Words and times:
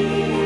you. 0.00 0.39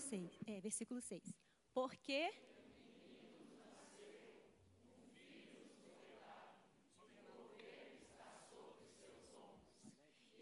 6. 0.00 0.38
É, 0.46 0.60
versículo 0.60 1.00
6. 1.00 1.22
Porque 1.72 2.30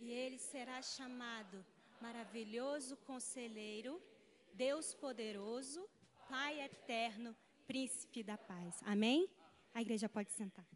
E 0.01 0.11
ele 0.11 0.39
será 0.39 0.81
chamado 0.81 1.63
maravilhoso 2.01 2.97
conselheiro, 2.99 4.01
Deus 4.55 4.95
poderoso, 4.95 5.87
Pai 6.31 6.61
eterno, 6.61 7.37
príncipe 7.67 8.23
da 8.23 8.39
paz. 8.39 8.81
Amém? 8.85 9.29
A 9.75 9.83
igreja 9.83 10.09
pode 10.09 10.33
sentar. 10.33 10.67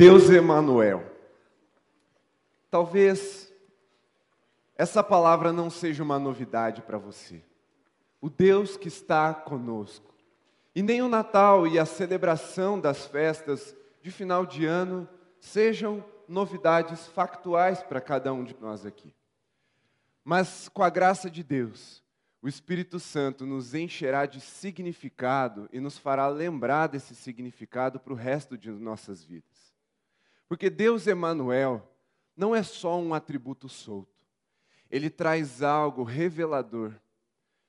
Deus 0.00 0.30
Emanuel. 0.30 1.04
Talvez 2.70 3.52
essa 4.74 5.04
palavra 5.04 5.52
não 5.52 5.68
seja 5.68 6.02
uma 6.02 6.18
novidade 6.18 6.80
para 6.80 6.96
você. 6.96 7.42
O 8.18 8.30
Deus 8.30 8.78
que 8.78 8.88
está 8.88 9.34
conosco. 9.34 10.14
E 10.74 10.82
nem 10.82 11.02
o 11.02 11.08
Natal 11.08 11.66
e 11.66 11.78
a 11.78 11.84
celebração 11.84 12.80
das 12.80 13.04
festas 13.04 13.76
de 14.00 14.10
final 14.10 14.46
de 14.46 14.64
ano 14.64 15.06
sejam 15.38 16.02
novidades 16.26 17.06
factuais 17.08 17.82
para 17.82 18.00
cada 18.00 18.32
um 18.32 18.42
de 18.42 18.56
nós 18.58 18.86
aqui. 18.86 19.14
Mas 20.24 20.70
com 20.70 20.82
a 20.82 20.88
graça 20.88 21.28
de 21.28 21.44
Deus, 21.44 22.02
o 22.40 22.48
Espírito 22.48 22.98
Santo 22.98 23.44
nos 23.44 23.74
encherá 23.74 24.24
de 24.24 24.40
significado 24.40 25.68
e 25.70 25.78
nos 25.78 25.98
fará 25.98 26.26
lembrar 26.26 26.86
desse 26.86 27.14
significado 27.14 28.00
para 28.00 28.14
o 28.14 28.16
resto 28.16 28.56
de 28.56 28.70
nossas 28.70 29.22
vidas. 29.22 29.59
Porque 30.50 30.68
Deus 30.68 31.06
Emanuel 31.06 31.88
não 32.36 32.56
é 32.56 32.64
só 32.64 32.98
um 32.98 33.14
atributo 33.14 33.68
solto. 33.68 34.26
Ele 34.90 35.08
traz 35.08 35.62
algo 35.62 36.02
revelador 36.02 36.92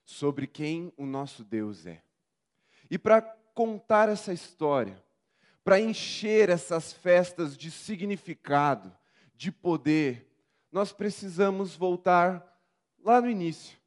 sobre 0.04 0.48
quem 0.48 0.92
o 0.98 1.06
nosso 1.06 1.44
Deus 1.44 1.86
é. 1.86 2.02
E 2.90 2.98
para 2.98 3.22
contar 3.54 4.10
essa 4.10 4.34
história, 4.34 5.00
para 5.64 5.80
encher 5.80 6.50
essas 6.50 6.92
festas 6.92 7.56
de 7.56 7.70
significado, 7.70 8.92
de 9.36 9.52
poder, 9.52 10.28
nós 10.72 10.92
precisamos 10.92 11.76
voltar 11.76 12.44
lá 13.04 13.22
no 13.22 13.30
início, 13.30 13.78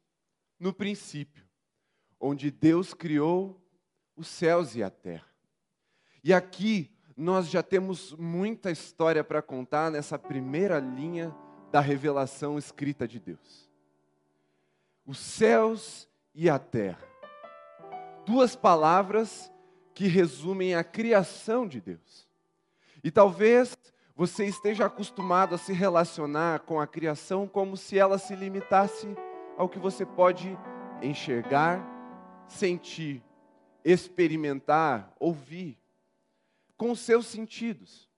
no 0.57 0.73
princípio, 0.73 1.45
onde 2.17 2.49
Deus 2.49 2.93
criou 2.93 3.61
os 4.15 4.29
céus 4.29 4.73
e 4.73 4.81
a 4.81 4.89
terra. 4.89 5.27
E 6.23 6.33
aqui 6.33 6.94
nós 7.15 7.49
já 7.49 7.63
temos 7.63 8.13
muita 8.13 8.71
história 8.71 9.23
para 9.23 9.41
contar 9.41 9.89
nessa 9.89 10.19
primeira 10.19 10.79
linha 10.79 11.33
da 11.71 11.79
revelação 11.79 12.57
escrita 12.57 13.07
de 13.07 13.19
Deus. 13.19 13.69
Os 15.05 15.17
céus 15.17 16.09
e 16.33 16.49
a 16.49 16.59
terra. 16.59 17.07
Duas 18.25 18.55
palavras 18.55 19.51
que 19.93 20.07
resumem 20.07 20.75
a 20.75 20.83
criação 20.83 21.67
de 21.67 21.79
Deus. 21.79 22.27
E 23.03 23.09
talvez 23.09 23.77
você 24.15 24.45
esteja 24.45 24.85
acostumado 24.85 25.55
a 25.55 25.57
se 25.57 25.71
relacionar 25.71 26.61
com 26.61 26.79
a 26.79 26.87
criação 26.87 27.47
como 27.47 27.77
se 27.77 27.97
ela 27.97 28.17
se 28.17 28.35
limitasse 28.35 29.07
ao 29.57 29.69
que 29.69 29.79
você 29.79 30.05
pode 30.05 30.57
enxergar, 31.01 31.85
sentir, 32.47 33.23
experimentar, 33.83 35.13
ouvir, 35.19 35.77
com 36.77 36.91
os 36.91 36.99
seus 36.99 37.25
sentidos. 37.27 38.09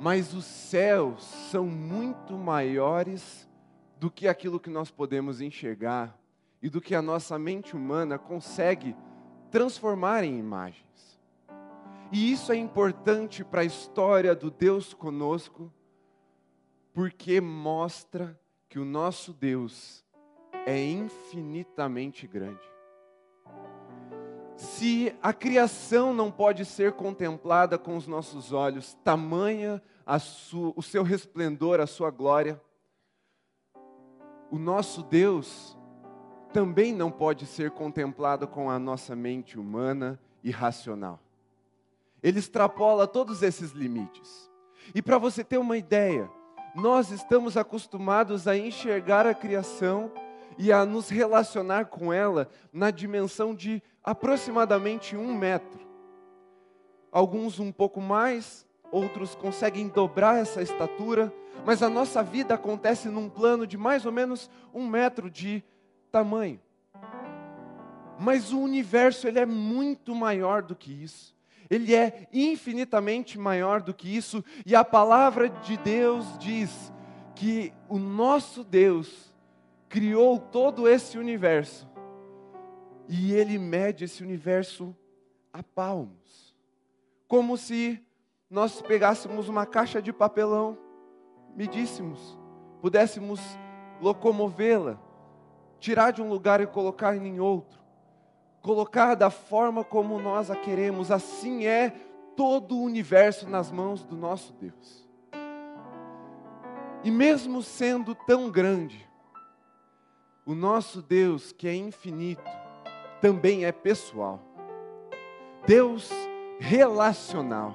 Mas 0.00 0.32
os 0.32 0.44
céus 0.44 1.24
são 1.50 1.66
muito 1.66 2.34
maiores 2.34 3.48
do 3.98 4.10
que 4.10 4.28
aquilo 4.28 4.60
que 4.60 4.70
nós 4.70 4.90
podemos 4.90 5.40
enxergar 5.40 6.16
e 6.62 6.68
do 6.68 6.80
que 6.80 6.94
a 6.94 7.02
nossa 7.02 7.38
mente 7.38 7.74
humana 7.74 8.18
consegue 8.18 8.94
transformar 9.50 10.22
em 10.24 10.38
imagens. 10.38 11.18
E 12.12 12.32
isso 12.32 12.52
é 12.52 12.56
importante 12.56 13.44
para 13.44 13.62
a 13.62 13.64
história 13.64 14.34
do 14.34 14.50
Deus 14.50 14.94
conosco, 14.94 15.72
porque 16.92 17.40
mostra 17.40 18.38
que 18.68 18.78
o 18.78 18.84
nosso 18.84 19.32
Deus 19.32 20.04
é 20.66 20.82
infinitamente 20.84 22.26
grande. 22.26 22.67
Se 24.58 25.16
a 25.22 25.32
criação 25.32 26.12
não 26.12 26.32
pode 26.32 26.64
ser 26.64 26.94
contemplada 26.94 27.78
com 27.78 27.96
os 27.96 28.08
nossos 28.08 28.52
olhos, 28.52 28.94
tamanha 29.04 29.80
su, 30.18 30.74
o 30.74 30.82
seu 30.82 31.04
resplendor, 31.04 31.78
a 31.78 31.86
sua 31.86 32.10
glória, 32.10 32.60
o 34.50 34.58
nosso 34.58 35.04
Deus 35.04 35.78
também 36.52 36.92
não 36.92 37.08
pode 37.08 37.46
ser 37.46 37.70
contemplado 37.70 38.48
com 38.48 38.68
a 38.68 38.80
nossa 38.80 39.14
mente 39.14 39.56
humana 39.56 40.18
e 40.42 40.50
racional. 40.50 41.20
Ele 42.20 42.40
extrapola 42.40 43.06
todos 43.06 43.44
esses 43.44 43.70
limites. 43.70 44.50
E 44.92 45.00
para 45.00 45.18
você 45.18 45.44
ter 45.44 45.58
uma 45.58 45.76
ideia, 45.76 46.28
nós 46.74 47.12
estamos 47.12 47.56
acostumados 47.56 48.48
a 48.48 48.58
enxergar 48.58 49.24
a 49.24 49.34
criação 49.34 50.10
e 50.58 50.72
a 50.72 50.84
nos 50.84 51.08
relacionar 51.08 51.84
com 51.86 52.12
ela 52.12 52.50
na 52.72 52.90
dimensão 52.90 53.54
de 53.54 53.80
aproximadamente 54.08 55.14
um 55.18 55.36
metro. 55.36 55.86
Alguns 57.12 57.58
um 57.58 57.70
pouco 57.70 58.00
mais, 58.00 58.66
outros 58.90 59.34
conseguem 59.34 59.86
dobrar 59.86 60.38
essa 60.38 60.62
estatura, 60.62 61.30
mas 61.66 61.82
a 61.82 61.90
nossa 61.90 62.22
vida 62.22 62.54
acontece 62.54 63.10
num 63.10 63.28
plano 63.28 63.66
de 63.66 63.76
mais 63.76 64.06
ou 64.06 64.12
menos 64.12 64.50
um 64.72 64.86
metro 64.86 65.30
de 65.30 65.62
tamanho. 66.10 66.58
Mas 68.18 68.50
o 68.50 68.60
universo 68.60 69.28
ele 69.28 69.40
é 69.40 69.44
muito 69.44 70.14
maior 70.14 70.62
do 70.62 70.74
que 70.74 70.90
isso. 70.90 71.36
Ele 71.68 71.94
é 71.94 72.26
infinitamente 72.32 73.38
maior 73.38 73.82
do 73.82 73.92
que 73.92 74.16
isso, 74.16 74.42
e 74.64 74.74
a 74.74 74.82
palavra 74.82 75.50
de 75.50 75.76
Deus 75.76 76.24
diz 76.38 76.90
que 77.34 77.74
o 77.86 77.98
nosso 77.98 78.64
Deus 78.64 79.34
criou 79.86 80.38
todo 80.38 80.88
esse 80.88 81.18
universo, 81.18 81.86
e 83.08 83.32
ele 83.32 83.56
mede 83.56 84.04
esse 84.04 84.22
universo 84.22 84.94
a 85.50 85.62
palmos, 85.62 86.54
como 87.26 87.56
se 87.56 88.04
nós 88.50 88.82
pegássemos 88.82 89.48
uma 89.48 89.64
caixa 89.64 90.00
de 90.00 90.12
papelão, 90.12 90.76
medíssemos, 91.56 92.38
pudéssemos 92.82 93.40
locomovê-la, 94.00 94.98
tirar 95.80 96.12
de 96.12 96.20
um 96.20 96.28
lugar 96.28 96.60
e 96.60 96.66
colocar 96.66 97.16
em 97.16 97.40
outro, 97.40 97.80
colocar 98.60 99.14
da 99.14 99.30
forma 99.30 99.82
como 99.82 100.20
nós 100.20 100.50
a 100.50 100.56
queremos, 100.56 101.10
assim 101.10 101.66
é 101.66 101.90
todo 102.36 102.76
o 102.76 102.82
universo 102.82 103.48
nas 103.48 103.72
mãos 103.72 104.04
do 104.04 104.16
nosso 104.16 104.52
Deus. 104.52 105.08
E 107.02 107.10
mesmo 107.10 107.62
sendo 107.62 108.14
tão 108.14 108.50
grande, 108.50 109.08
o 110.44 110.54
nosso 110.54 111.00
Deus, 111.00 111.52
que 111.52 111.68
é 111.68 111.74
infinito, 111.74 112.67
também 113.20 113.64
é 113.64 113.72
pessoal. 113.72 114.40
Deus 115.66 116.10
relacional. 116.58 117.74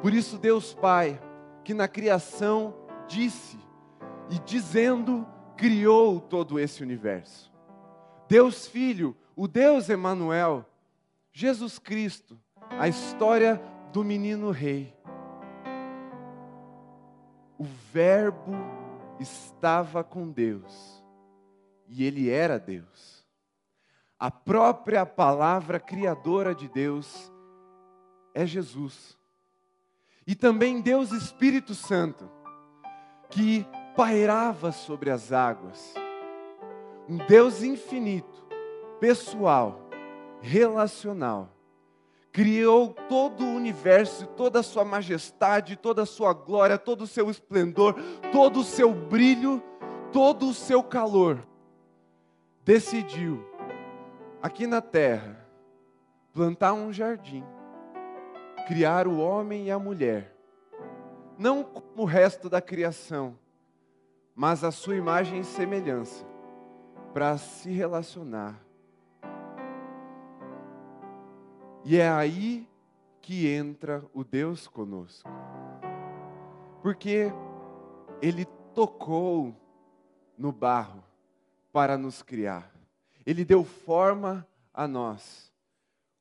Por 0.00 0.14
isso, 0.14 0.38
Deus 0.38 0.72
Pai, 0.74 1.20
que 1.62 1.74
na 1.74 1.86
criação 1.86 2.74
disse 3.06 3.58
e 4.30 4.38
dizendo, 4.38 5.26
criou 5.56 6.20
todo 6.20 6.58
esse 6.58 6.82
universo. 6.82 7.52
Deus 8.28 8.66
Filho, 8.66 9.16
o 9.36 9.46
Deus 9.46 9.88
Emanuel, 9.88 10.64
Jesus 11.32 11.78
Cristo, 11.78 12.38
a 12.70 12.88
história 12.88 13.60
do 13.92 14.04
menino 14.04 14.50
rei. 14.50 14.94
O 17.58 17.64
Verbo 17.92 18.52
estava 19.18 20.02
com 20.02 20.30
Deus 20.30 21.04
e 21.88 22.04
ele 22.04 22.30
era 22.30 22.58
Deus. 22.58 23.19
A 24.20 24.30
própria 24.30 25.06
palavra 25.06 25.80
criadora 25.80 26.54
de 26.54 26.68
Deus 26.68 27.32
é 28.34 28.44
Jesus. 28.44 29.16
E 30.26 30.34
também 30.34 30.82
Deus 30.82 31.10
Espírito 31.10 31.74
Santo, 31.74 32.30
que 33.30 33.66
pairava 33.96 34.72
sobre 34.72 35.08
as 35.08 35.32
águas. 35.32 35.94
Um 37.08 37.16
Deus 37.16 37.62
infinito, 37.62 38.46
pessoal, 39.00 39.88
relacional. 40.42 41.48
Criou 42.30 42.92
todo 43.08 43.42
o 43.42 43.54
universo, 43.54 44.26
toda 44.26 44.60
a 44.60 44.62
sua 44.62 44.84
majestade, 44.84 45.76
toda 45.76 46.02
a 46.02 46.06
sua 46.06 46.34
glória, 46.34 46.76
todo 46.76 47.02
o 47.02 47.06
seu 47.06 47.30
esplendor, 47.30 47.96
todo 48.30 48.60
o 48.60 48.64
seu 48.64 48.92
brilho, 48.92 49.62
todo 50.12 50.46
o 50.46 50.54
seu 50.54 50.82
calor. 50.82 51.42
Decidiu, 52.62 53.49
aqui 54.42 54.66
na 54.66 54.80
terra, 54.80 55.36
plantar 56.32 56.72
um 56.72 56.92
jardim, 56.92 57.44
criar 58.66 59.06
o 59.06 59.18
homem 59.18 59.66
e 59.66 59.70
a 59.70 59.78
mulher, 59.78 60.34
não 61.38 61.62
como 61.62 62.02
o 62.02 62.04
resto 62.04 62.48
da 62.48 62.60
criação, 62.60 63.38
mas 64.34 64.64
a 64.64 64.70
sua 64.70 64.96
imagem 64.96 65.40
e 65.40 65.44
semelhança, 65.44 66.24
para 67.12 67.36
se 67.36 67.70
relacionar. 67.70 68.58
E 71.84 71.96
é 71.96 72.08
aí 72.08 72.68
que 73.20 73.48
entra 73.48 74.04
o 74.14 74.22
Deus 74.22 74.66
conosco. 74.66 75.28
Porque 76.82 77.32
Ele 78.22 78.44
tocou 78.74 79.54
no 80.38 80.52
barro 80.52 81.02
para 81.72 81.98
nos 81.98 82.22
criar. 82.22 82.79
Ele 83.26 83.44
deu 83.44 83.64
forma 83.64 84.46
a 84.72 84.88
nós 84.88 85.52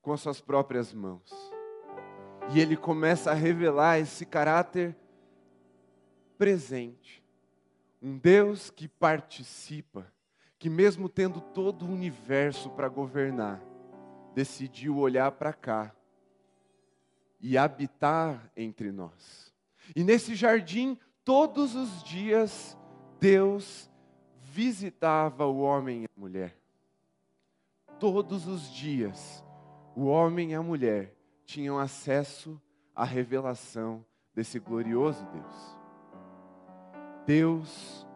com 0.01 0.13
as 0.13 0.21
suas 0.21 0.41
próprias 0.41 0.93
mãos. 0.93 1.31
E 2.53 2.59
Ele 2.59 2.75
começa 2.75 3.31
a 3.31 3.35
revelar 3.35 3.99
esse 3.99 4.25
caráter 4.25 4.95
presente 6.37 7.23
um 8.01 8.17
Deus 8.17 8.69
que 8.69 8.87
participa, 8.87 10.11
que 10.57 10.69
mesmo 10.69 11.09
tendo 11.09 11.41
todo 11.41 11.85
o 11.85 11.91
universo 11.91 12.69
para 12.71 12.87
governar, 12.87 13.61
decidiu 14.33 14.97
olhar 14.97 15.31
para 15.33 15.53
cá 15.53 15.93
e 17.39 17.57
habitar 17.57 18.51
entre 18.55 18.91
nós. 18.91 19.53
E 19.95 20.03
nesse 20.03 20.35
jardim, 20.35 20.97
todos 21.23 21.75
os 21.75 22.03
dias, 22.03 22.77
Deus 23.19 23.89
visitava 24.41 25.45
o 25.45 25.59
homem 25.59 26.03
e 26.03 26.05
a 26.05 26.19
mulher. 26.19 26.58
Todos 27.99 28.47
os 28.47 28.71
dias, 28.71 29.43
o 29.93 30.05
homem 30.05 30.51
e 30.51 30.55
a 30.55 30.63
mulher 30.63 31.13
tinham 31.43 31.77
acesso 31.77 32.59
à 32.95 33.03
revelação 33.03 34.05
desse 34.33 34.57
glorioso 34.57 35.25
Deus. 35.25 35.77
Deus 37.25 38.07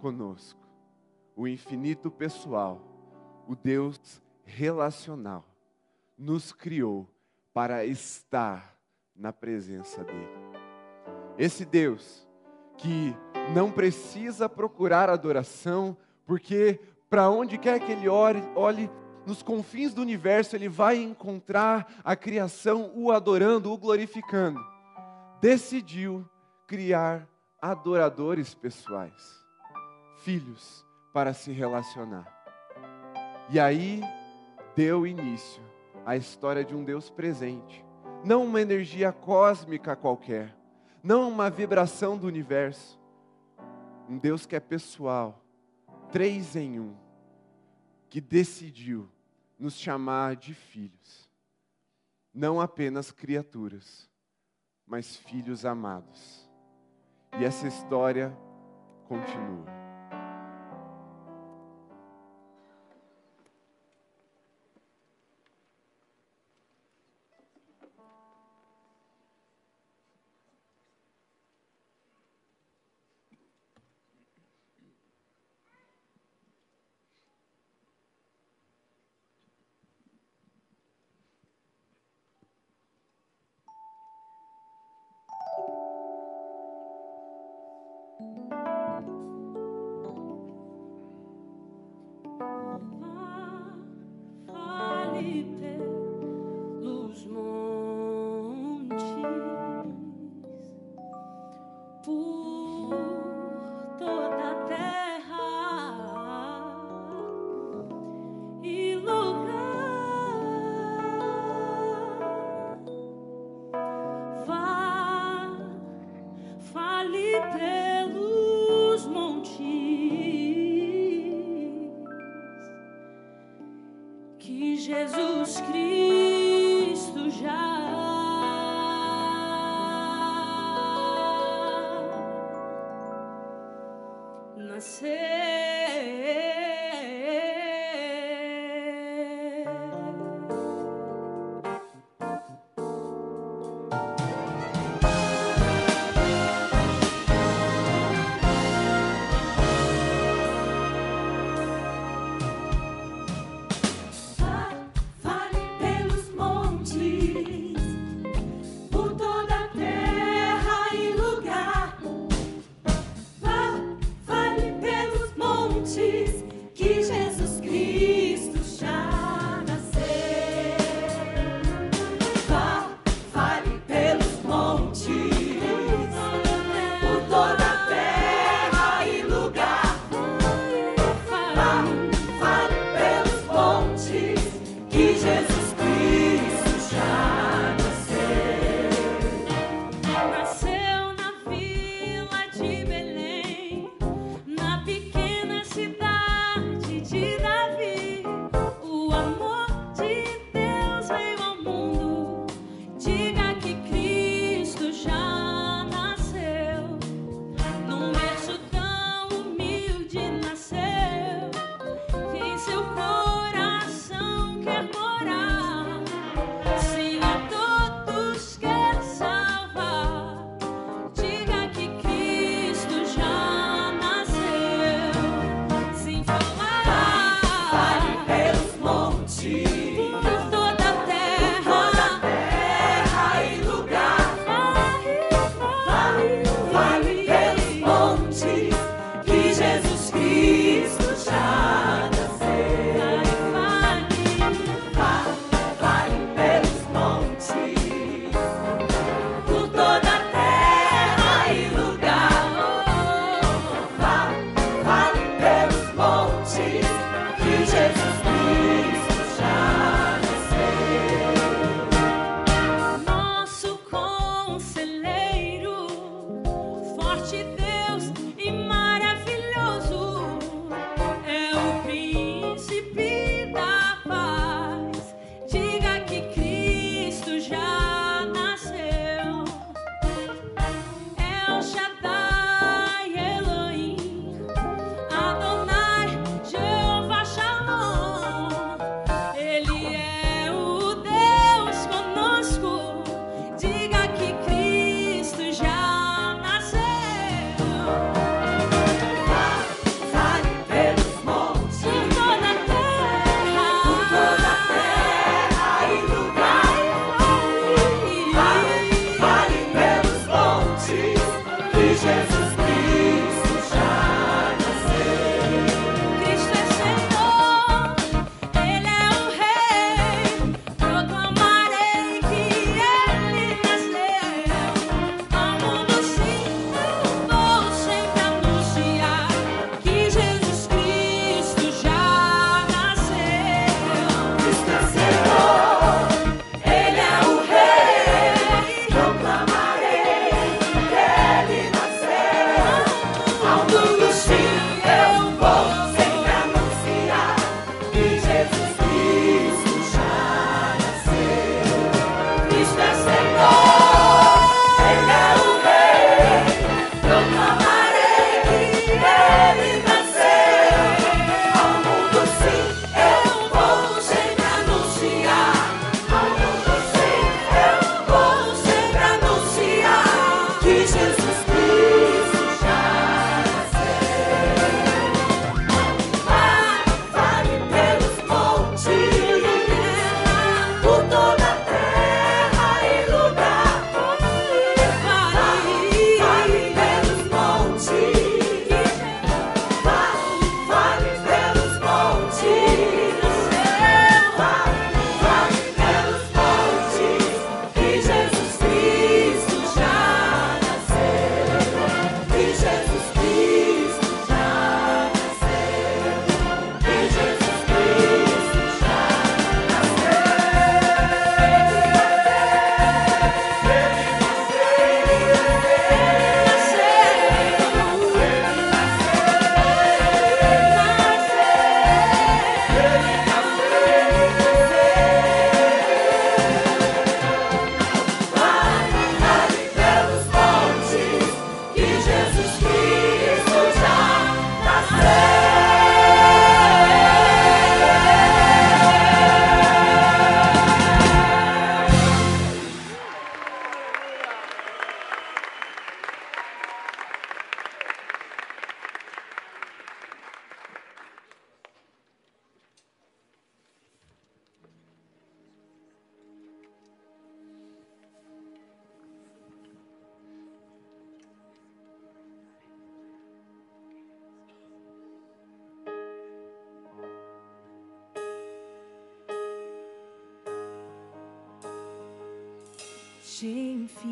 conosco, 0.00 0.60
o 1.34 1.48
infinito 1.48 2.12
pessoal, 2.12 2.80
o 3.48 3.56
Deus 3.56 4.22
relacional, 4.44 5.44
nos 6.16 6.52
criou 6.52 7.08
para 7.52 7.84
estar 7.84 8.78
na 9.16 9.32
presença 9.32 10.04
dEle. 10.04 10.28
Esse 11.36 11.64
Deus 11.64 12.24
que 12.78 13.12
não 13.52 13.72
precisa 13.72 14.48
procurar 14.48 15.10
adoração, 15.10 15.96
porque 16.24 16.78
para 17.10 17.28
onde 17.28 17.58
quer 17.58 17.80
que 17.80 17.90
ele 17.90 18.08
olhe, 18.08 18.88
nos 19.26 19.42
confins 19.42 19.94
do 19.94 20.02
universo, 20.02 20.56
ele 20.56 20.68
vai 20.68 20.96
encontrar 20.96 22.00
a 22.04 22.14
criação 22.14 22.90
o 22.94 23.10
adorando, 23.10 23.72
o 23.72 23.78
glorificando. 23.78 24.60
Decidiu 25.40 26.28
criar 26.66 27.28
adoradores 27.60 28.54
pessoais, 28.54 29.44
filhos 30.18 30.84
para 31.12 31.32
se 31.32 31.52
relacionar. 31.52 32.26
E 33.50 33.60
aí 33.60 34.02
deu 34.74 35.06
início 35.06 35.62
à 36.04 36.16
história 36.16 36.64
de 36.64 36.74
um 36.74 36.84
Deus 36.84 37.08
presente, 37.10 37.84
não 38.24 38.44
uma 38.44 38.60
energia 38.60 39.12
cósmica 39.12 39.94
qualquer, 39.94 40.54
não 41.02 41.28
uma 41.28 41.50
vibração 41.50 42.16
do 42.16 42.26
universo, 42.26 42.98
um 44.08 44.18
Deus 44.18 44.46
que 44.46 44.56
é 44.56 44.60
pessoal, 44.60 45.42
três 46.10 46.56
em 46.56 46.80
um, 46.80 46.94
que 48.08 48.20
decidiu 48.20 49.08
nos 49.58 49.74
chamar 49.74 50.36
de 50.36 50.54
filhos, 50.54 51.30
não 52.32 52.60
apenas 52.60 53.10
criaturas, 53.10 54.10
mas 54.86 55.16
filhos 55.16 55.64
amados 55.64 56.48
e 57.38 57.44
essa 57.44 57.66
história 57.66 58.36
continua. 59.08 59.83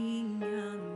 kanyang 0.02 0.91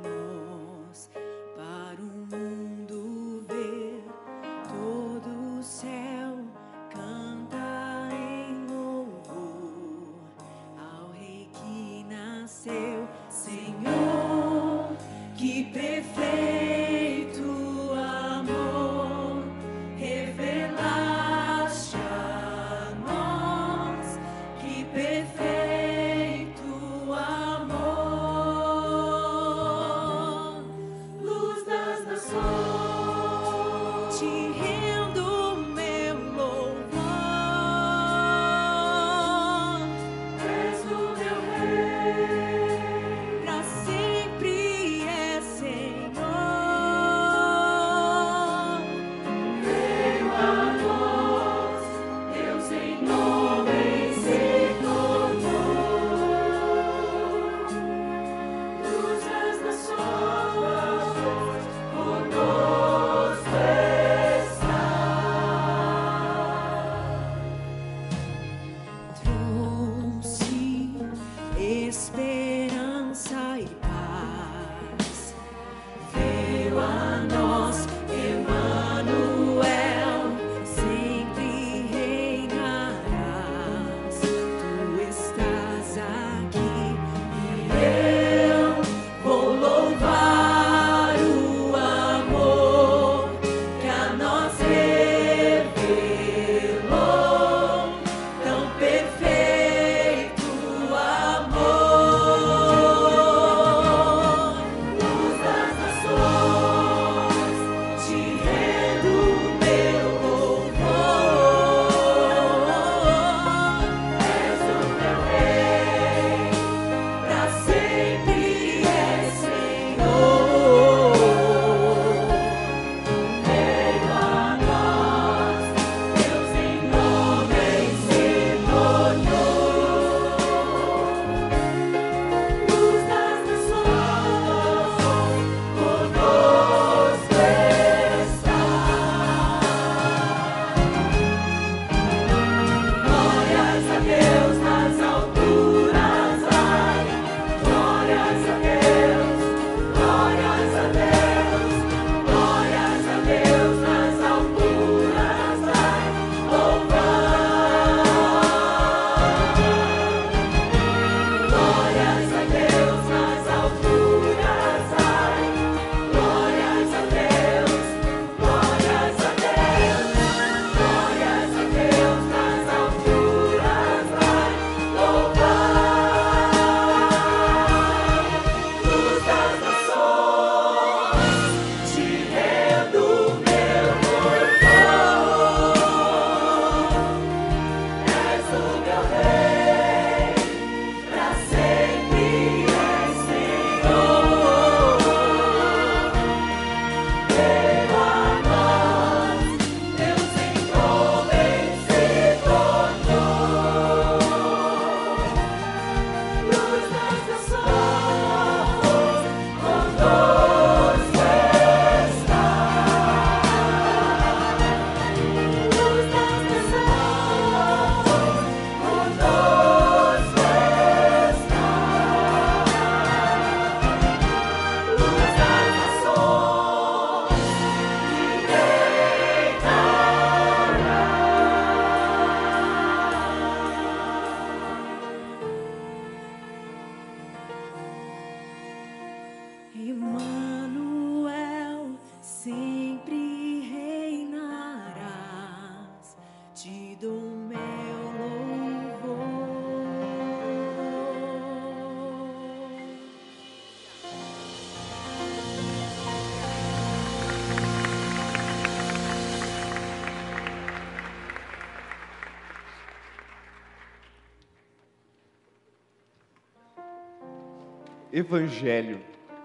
evangelho 268.18 269.04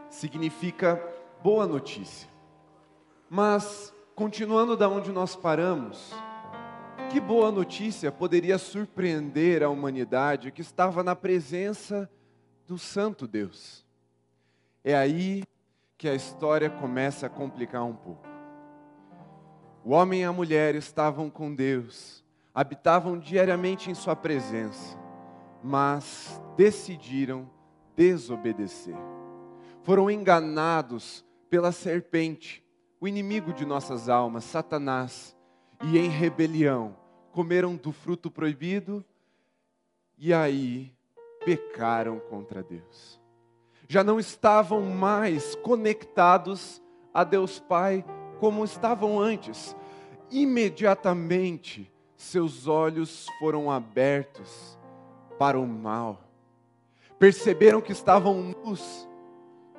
significa 0.10 0.96
boa 1.44 1.68
notícia. 1.68 2.30
Mas, 3.30 3.94
continuando 4.16 4.78
da 4.78 4.88
onde 4.88 5.12
nós 5.12 5.36
paramos, 5.36 6.14
que 7.12 7.20
boa 7.20 7.52
notícia 7.52 8.14
poderia 8.14 8.58
surpreender 8.58 9.62
a 9.62 9.68
humanidade 9.68 10.54
que 10.54 10.62
estava 10.62 11.04
na 11.04 11.14
presença 11.14 12.10
do 12.66 12.78
Santo 12.78 13.28
Deus? 13.28 13.86
É 14.86 14.96
aí 14.96 15.44
que 15.98 16.08
a 16.08 16.16
história 16.16 16.70
começa 16.70 17.26
a 17.26 17.30
complicar 17.30 17.84
um 17.84 17.96
pouco. 17.96 18.26
O 19.84 19.92
homem 19.92 20.22
e 20.22 20.24
a 20.24 20.32
mulher 20.32 20.76
estavam 20.76 21.30
com 21.30 21.54
Deus, 21.54 22.24
habitavam 22.56 23.20
diariamente 23.20 23.92
em 23.92 23.94
Sua 23.94 24.16
presença, 24.16 24.98
mas 25.62 26.42
decidiram 26.56 27.50
desobedecer. 28.02 28.96
Foram 29.84 30.10
enganados 30.10 31.24
pela 31.52 31.72
serpente, 31.72 32.66
o 33.00 33.08
inimigo 33.08 33.54
de 33.54 33.64
nossas 33.64 34.10
almas, 34.10 34.44
Satanás, 34.44 35.38
e 35.84 36.00
em 36.00 36.10
rebelião 36.10 36.98
comeram 37.32 37.76
do 37.76 37.92
fruto 37.92 38.32
proibido 38.32 39.06
e 40.18 40.34
aí 40.34 40.92
pecaram 41.46 42.20
contra 42.20 42.64
Deus. 42.64 43.22
Já 43.88 44.04
não 44.04 44.20
estavam 44.20 44.82
mais 44.82 45.54
conectados 45.58 46.82
a 47.14 47.24
Deus 47.24 47.60
Pai 47.60 48.04
como 48.40 48.66
estavam 48.66 49.20
antes. 49.20 49.76
Imediatamente 50.32 51.92
seus 52.18 52.66
olhos 52.66 53.28
foram 53.38 53.70
abertos 53.70 54.76
para 55.38 55.60
o 55.60 55.68
mal. 55.68 56.31
Perceberam 57.22 57.82
que 57.82 57.92
estavam 57.92 58.42
nus 58.42 59.08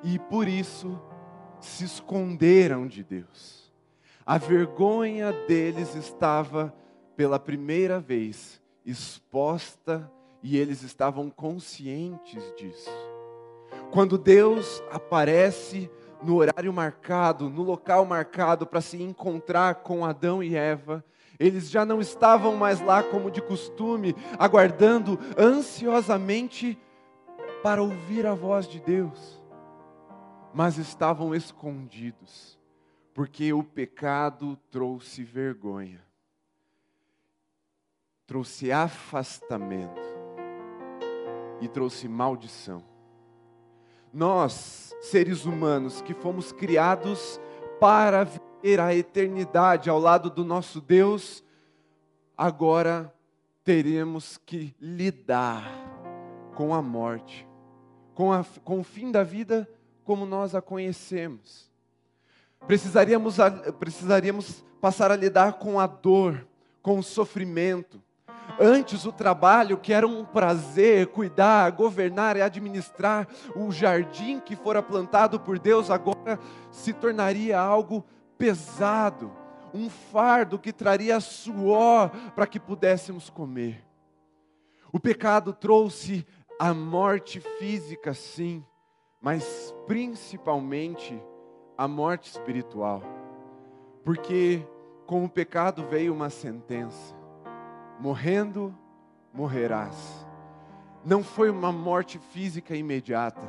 e 0.01 0.17
por 0.17 0.47
isso 0.47 0.97
se 1.59 1.83
esconderam 1.83 2.87
de 2.87 3.03
Deus. 3.03 3.69
A 4.25 4.37
vergonha 4.37 5.33
deles 5.45 5.93
estava 5.93 6.73
pela 7.17 7.37
primeira 7.37 7.99
vez 7.99 8.61
exposta 8.85 10.09
e 10.41 10.57
eles 10.57 10.83
estavam 10.83 11.29
conscientes 11.29 12.41
disso. 12.55 12.89
Quando 13.91 14.17
Deus 14.17 14.81
aparece 14.89 15.91
no 16.23 16.37
horário 16.37 16.71
marcado, 16.71 17.49
no 17.49 17.61
local 17.61 18.05
marcado 18.05 18.65
para 18.65 18.79
se 18.79 19.03
encontrar 19.03 19.75
com 19.83 20.05
Adão 20.05 20.41
e 20.41 20.55
Eva, 20.55 21.03
eles 21.37 21.69
já 21.69 21.83
não 21.83 21.99
estavam 21.99 22.55
mais 22.55 22.79
lá 22.79 23.03
como 23.03 23.29
de 23.29 23.41
costume, 23.41 24.15
aguardando 24.39 25.19
ansiosamente 25.37 26.79
para 27.63 27.81
ouvir 27.81 28.27
a 28.27 28.33
voz 28.33 28.67
de 28.67 28.77
Deus, 28.81 29.41
mas 30.53 30.77
estavam 30.77 31.33
escondidos, 31.33 32.59
porque 33.13 33.53
o 33.53 33.63
pecado 33.63 34.59
trouxe 34.69 35.23
vergonha, 35.23 36.03
trouxe 38.27 38.69
afastamento 38.69 40.01
e 41.61 41.67
trouxe 41.69 42.09
maldição. 42.09 42.83
Nós, 44.11 44.93
seres 44.99 45.45
humanos, 45.45 46.01
que 46.01 46.13
fomos 46.13 46.51
criados 46.51 47.39
para 47.79 48.25
viver 48.25 48.81
a 48.81 48.93
eternidade 48.93 49.89
ao 49.89 49.99
lado 49.99 50.29
do 50.29 50.43
nosso 50.43 50.81
Deus, 50.81 51.41
agora 52.37 53.11
teremos 53.63 54.37
que 54.37 54.75
lidar 54.81 55.63
com 56.55 56.73
a 56.73 56.81
morte, 56.81 57.47
com, 58.13 58.31
a, 58.31 58.45
com 58.63 58.79
o 58.79 58.83
fim 58.83 59.11
da 59.11 59.23
vida 59.23 59.67
como 60.03 60.25
nós 60.25 60.53
a 60.53 60.61
conhecemos. 60.61 61.71
Precisaríamos, 62.67 63.37
precisaríamos 63.79 64.63
passar 64.79 65.11
a 65.11 65.15
lidar 65.15 65.53
com 65.53 65.79
a 65.79 65.87
dor, 65.87 66.47
com 66.81 66.99
o 66.99 67.03
sofrimento. 67.03 68.01
Antes, 68.59 69.05
o 69.05 69.11
trabalho, 69.11 69.77
que 69.77 69.93
era 69.93 70.07
um 70.07 70.23
prazer, 70.23 71.07
cuidar, 71.07 71.71
governar 71.71 72.37
e 72.37 72.41
administrar 72.41 73.27
o 73.55 73.71
jardim 73.71 74.39
que 74.39 74.55
fora 74.55 74.83
plantado 74.83 75.39
por 75.39 75.57
Deus, 75.57 75.89
agora 75.89 76.39
se 76.69 76.93
tornaria 76.93 77.59
algo 77.59 78.05
pesado, 78.37 79.31
um 79.73 79.89
fardo 79.89 80.59
que 80.59 80.71
traria 80.71 81.19
suor 81.19 82.09
para 82.35 82.45
que 82.45 82.59
pudéssemos 82.59 83.29
comer. 83.29 83.83
O 84.91 84.99
pecado 84.99 85.53
trouxe 85.53 86.25
a 86.63 86.73
morte 86.73 87.41
física, 87.41 88.13
sim, 88.13 88.65
mas 89.19 89.75
principalmente 89.85 91.21
a 91.77 91.89
morte 91.89 92.29
espiritual, 92.29 93.03
porque 94.01 94.65
com 95.05 95.25
o 95.25 95.29
pecado 95.29 95.85
veio 95.85 96.13
uma 96.13 96.29
sentença: 96.29 97.13
morrendo, 97.99 98.73
morrerás. 99.33 100.25
Não 101.03 101.21
foi 101.21 101.49
uma 101.49 101.69
morte 101.69 102.17
física 102.17 102.73
imediata, 102.73 103.45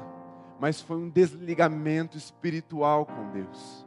mas 0.58 0.80
foi 0.80 0.96
um 0.96 1.08
desligamento 1.08 2.18
espiritual 2.18 3.06
com 3.06 3.30
Deus. 3.30 3.86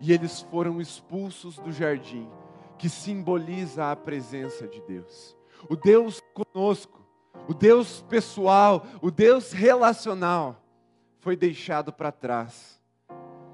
E 0.00 0.12
eles 0.12 0.40
foram 0.40 0.80
expulsos 0.80 1.56
do 1.56 1.70
jardim, 1.70 2.28
que 2.76 2.88
simboliza 2.88 3.92
a 3.92 3.94
presença 3.94 4.66
de 4.66 4.80
Deus. 4.80 5.36
O 5.70 5.76
Deus 5.76 6.20
conosco, 6.34 7.05
o 7.48 7.54
Deus 7.54 8.02
pessoal, 8.02 8.86
o 9.00 9.10
Deus 9.10 9.52
relacional, 9.52 10.62
foi 11.20 11.36
deixado 11.36 11.92
para 11.92 12.12
trás. 12.12 12.80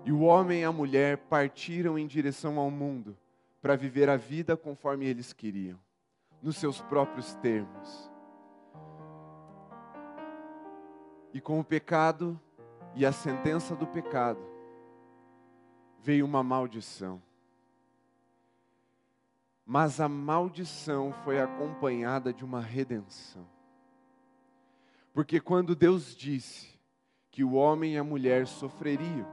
E 0.04 0.12
o 0.12 0.20
homem 0.20 0.60
e 0.60 0.64
a 0.64 0.72
mulher 0.72 1.16
partiram 1.16 1.98
em 1.98 2.06
direção 2.06 2.58
ao 2.58 2.70
mundo 2.70 3.16
para 3.60 3.76
viver 3.76 4.08
a 4.10 4.16
vida 4.16 4.56
conforme 4.56 5.06
eles 5.06 5.32
queriam, 5.32 5.78
nos 6.42 6.56
seus 6.56 6.80
próprios 6.82 7.34
termos. 7.36 8.10
E 11.32 11.40
com 11.40 11.60
o 11.60 11.64
pecado 11.64 12.38
e 12.94 13.06
a 13.06 13.12
sentença 13.12 13.74
do 13.74 13.86
pecado, 13.86 14.40
veio 16.00 16.26
uma 16.26 16.42
maldição. 16.42 17.22
Mas 19.64 20.00
a 20.00 20.08
maldição 20.08 21.12
foi 21.24 21.40
acompanhada 21.40 22.32
de 22.32 22.44
uma 22.44 22.60
redenção. 22.60 23.46
Porque 25.12 25.40
quando 25.40 25.76
Deus 25.76 26.16
disse 26.16 26.68
que 27.30 27.44
o 27.44 27.52
homem 27.52 27.94
e 27.94 27.98
a 27.98 28.04
mulher 28.04 28.46
sofreriam, 28.46 29.26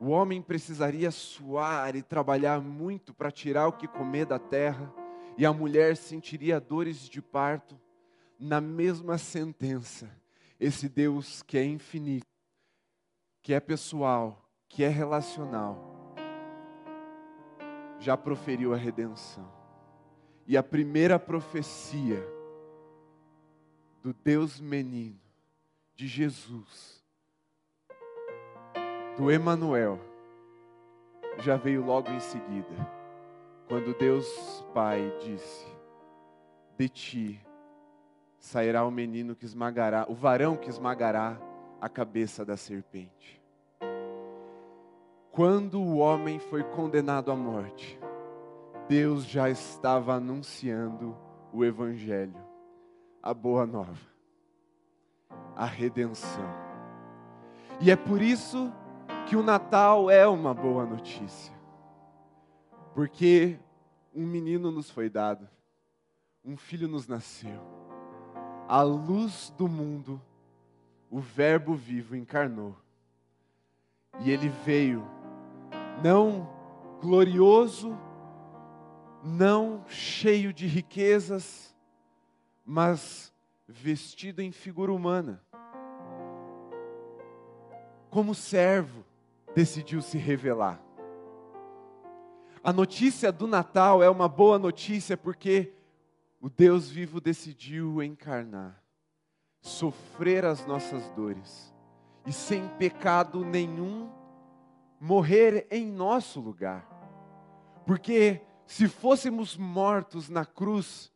o 0.00 0.08
homem 0.08 0.42
precisaria 0.42 1.10
suar 1.10 1.94
e 1.94 2.02
trabalhar 2.02 2.60
muito 2.60 3.14
para 3.14 3.30
tirar 3.30 3.68
o 3.68 3.72
que 3.72 3.86
comer 3.86 4.26
da 4.26 4.38
terra, 4.38 4.92
e 5.36 5.46
a 5.46 5.52
mulher 5.52 5.96
sentiria 5.96 6.60
dores 6.60 7.08
de 7.08 7.22
parto, 7.22 7.80
na 8.38 8.60
mesma 8.60 9.18
sentença, 9.18 10.10
esse 10.58 10.88
Deus 10.88 11.42
que 11.42 11.56
é 11.56 11.64
infinito, 11.64 12.26
que 13.40 13.54
é 13.54 13.60
pessoal, 13.60 14.48
que 14.68 14.82
é 14.82 14.88
relacional, 14.88 16.14
já 17.98 18.16
proferiu 18.16 18.74
a 18.74 18.76
redenção. 18.76 19.50
E 20.46 20.56
a 20.56 20.62
primeira 20.62 21.18
profecia 21.18 22.22
do 24.04 24.12
Deus 24.12 24.60
menino, 24.60 25.18
de 25.96 26.06
Jesus, 26.06 27.02
do 29.16 29.30
Emanuel, 29.30 29.98
já 31.38 31.56
veio 31.56 31.82
logo 31.82 32.10
em 32.10 32.20
seguida, 32.20 32.68
quando 33.66 33.96
Deus 33.96 34.28
Pai 34.74 35.10
disse: 35.24 35.66
De 36.76 36.86
ti 36.86 37.40
sairá 38.38 38.84
o 38.84 38.90
menino 38.90 39.34
que 39.34 39.46
esmagará, 39.46 40.04
o 40.06 40.14
varão 40.14 40.54
que 40.54 40.68
esmagará 40.68 41.40
a 41.80 41.88
cabeça 41.88 42.44
da 42.44 42.58
serpente. 42.58 43.42
Quando 45.32 45.80
o 45.80 45.96
homem 45.96 46.38
foi 46.38 46.62
condenado 46.62 47.32
à 47.32 47.34
morte, 47.34 47.98
Deus 48.86 49.24
já 49.24 49.48
estava 49.48 50.12
anunciando 50.16 51.16
o 51.50 51.64
Evangelho, 51.64 52.43
a 53.24 53.32
boa 53.32 53.64
nova, 53.64 53.96
a 55.56 55.64
redenção. 55.64 56.44
E 57.80 57.90
é 57.90 57.96
por 57.96 58.20
isso 58.20 58.70
que 59.26 59.34
o 59.34 59.42
Natal 59.42 60.10
é 60.10 60.28
uma 60.28 60.52
boa 60.52 60.84
notícia, 60.84 61.54
porque 62.92 63.58
um 64.14 64.26
menino 64.26 64.70
nos 64.70 64.90
foi 64.90 65.08
dado, 65.08 65.48
um 66.44 66.54
filho 66.54 66.86
nos 66.86 67.08
nasceu, 67.08 67.58
a 68.68 68.82
luz 68.82 69.48
do 69.56 69.66
mundo, 69.66 70.20
o 71.10 71.18
Verbo 71.18 71.74
vivo 71.74 72.14
encarnou, 72.14 72.76
e 74.20 74.30
ele 74.30 74.50
veio 74.50 75.02
não 76.02 76.46
glorioso, 77.00 77.96
não 79.22 79.82
cheio 79.88 80.52
de 80.52 80.66
riquezas, 80.66 81.73
mas 82.64 83.32
vestido 83.66 84.40
em 84.40 84.50
figura 84.50 84.92
humana. 84.92 85.42
Como 88.10 88.34
servo, 88.34 89.04
decidiu 89.54 90.00
se 90.00 90.16
revelar. 90.18 90.80
A 92.62 92.72
notícia 92.72 93.30
do 93.30 93.46
Natal 93.46 94.02
é 94.02 94.08
uma 94.08 94.28
boa 94.28 94.58
notícia 94.58 95.16
porque 95.16 95.74
o 96.40 96.48
Deus 96.48 96.88
vivo 96.88 97.20
decidiu 97.20 98.02
encarnar, 98.02 98.82
sofrer 99.60 100.44
as 100.44 100.66
nossas 100.66 101.08
dores 101.10 101.74
e 102.26 102.32
sem 102.32 102.68
pecado 102.78 103.44
nenhum 103.44 104.10
morrer 104.98 105.66
em 105.70 105.86
nosso 105.86 106.40
lugar. 106.40 106.88
Porque 107.84 108.40
se 108.66 108.88
fôssemos 108.88 109.56
mortos 109.56 110.30
na 110.30 110.46
cruz, 110.46 111.12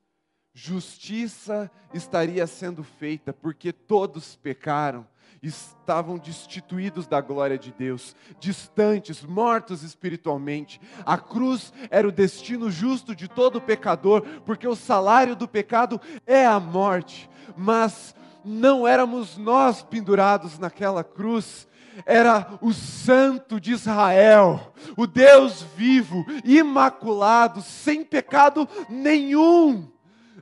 justiça 0.58 1.70
estaria 1.94 2.44
sendo 2.44 2.82
feita, 2.82 3.32
porque 3.32 3.72
todos 3.72 4.34
pecaram, 4.34 5.06
estavam 5.40 6.18
destituídos 6.18 7.06
da 7.06 7.20
glória 7.20 7.56
de 7.56 7.70
Deus, 7.70 8.16
distantes, 8.40 9.22
mortos 9.22 9.84
espiritualmente. 9.84 10.80
A 11.06 11.16
cruz 11.16 11.72
era 11.90 12.08
o 12.08 12.12
destino 12.12 12.72
justo 12.72 13.14
de 13.14 13.28
todo 13.28 13.60
pecador, 13.60 14.22
porque 14.44 14.66
o 14.66 14.74
salário 14.74 15.36
do 15.36 15.46
pecado 15.46 16.00
é 16.26 16.44
a 16.44 16.58
morte, 16.58 17.30
mas 17.56 18.12
não 18.44 18.84
éramos 18.84 19.38
nós 19.38 19.80
pendurados 19.80 20.58
naquela 20.58 21.04
cruz, 21.04 21.68
era 22.04 22.58
o 22.60 22.72
Santo 22.72 23.60
de 23.60 23.70
Israel, 23.70 24.72
o 24.96 25.06
Deus 25.06 25.62
vivo, 25.76 26.26
imaculado, 26.44 27.62
sem 27.62 28.02
pecado 28.04 28.68
nenhum. 28.88 29.88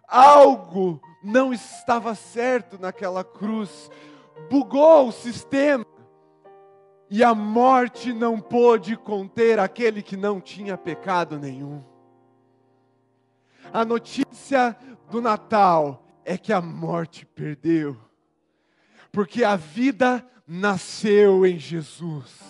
Algo 0.07 1.01
não 1.23 1.53
estava 1.53 2.15
certo 2.15 2.79
naquela 2.79 3.25
cruz, 3.25 3.91
bugou 4.49 5.09
o 5.09 5.13
sistema, 5.13 5.85
e 7.11 7.23
a 7.23 7.35
morte 7.35 8.13
não 8.13 8.41
pôde 8.41 8.97
conter 8.97 9.59
aquele 9.59 10.03
que 10.03 10.17
não 10.17 10.41
tinha 10.41 10.77
pecado 10.77 11.39
nenhum. 11.39 11.83
A 13.73 13.85
notícia 13.85 14.77
do 15.11 15.21
Natal 15.21 16.05
é 16.25 16.37
que 16.37 16.53
a 16.53 16.61
morte 16.61 17.27
perdeu, 17.27 17.97
porque 19.13 19.45
a 19.45 19.57
vida 19.57 20.27
nasceu 20.47 21.45
em 21.45 21.59
Jesus, 21.59 22.41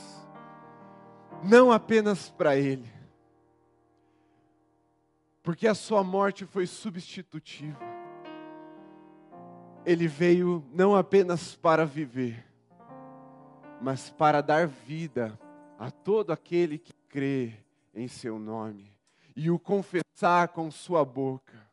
não 1.43 1.73
apenas 1.73 2.29
para 2.31 2.57
Ele, 2.57 2.91
porque 5.47 5.69
a 5.69 5.77
sua 5.77 6.03
morte 6.03 6.45
foi 6.45 6.67
substitutiva. 6.67 7.79
Ele 9.85 10.09
veio 10.09 10.67
não 10.73 10.97
apenas 10.97 11.55
para 11.55 11.87
viver, 11.87 12.45
mas 13.81 14.11
para 14.11 14.41
dar 14.41 14.67
vida 14.67 15.39
a 15.79 15.89
todo 15.89 16.33
aquele 16.33 16.79
que 16.79 16.93
crê 17.09 17.53
em 17.95 18.09
seu 18.09 18.41
nome 18.41 18.93
e 19.37 19.49
o 19.49 19.57
confessar 19.57 20.49
com 20.49 20.69
sua 20.69 21.05
boca 21.05 21.65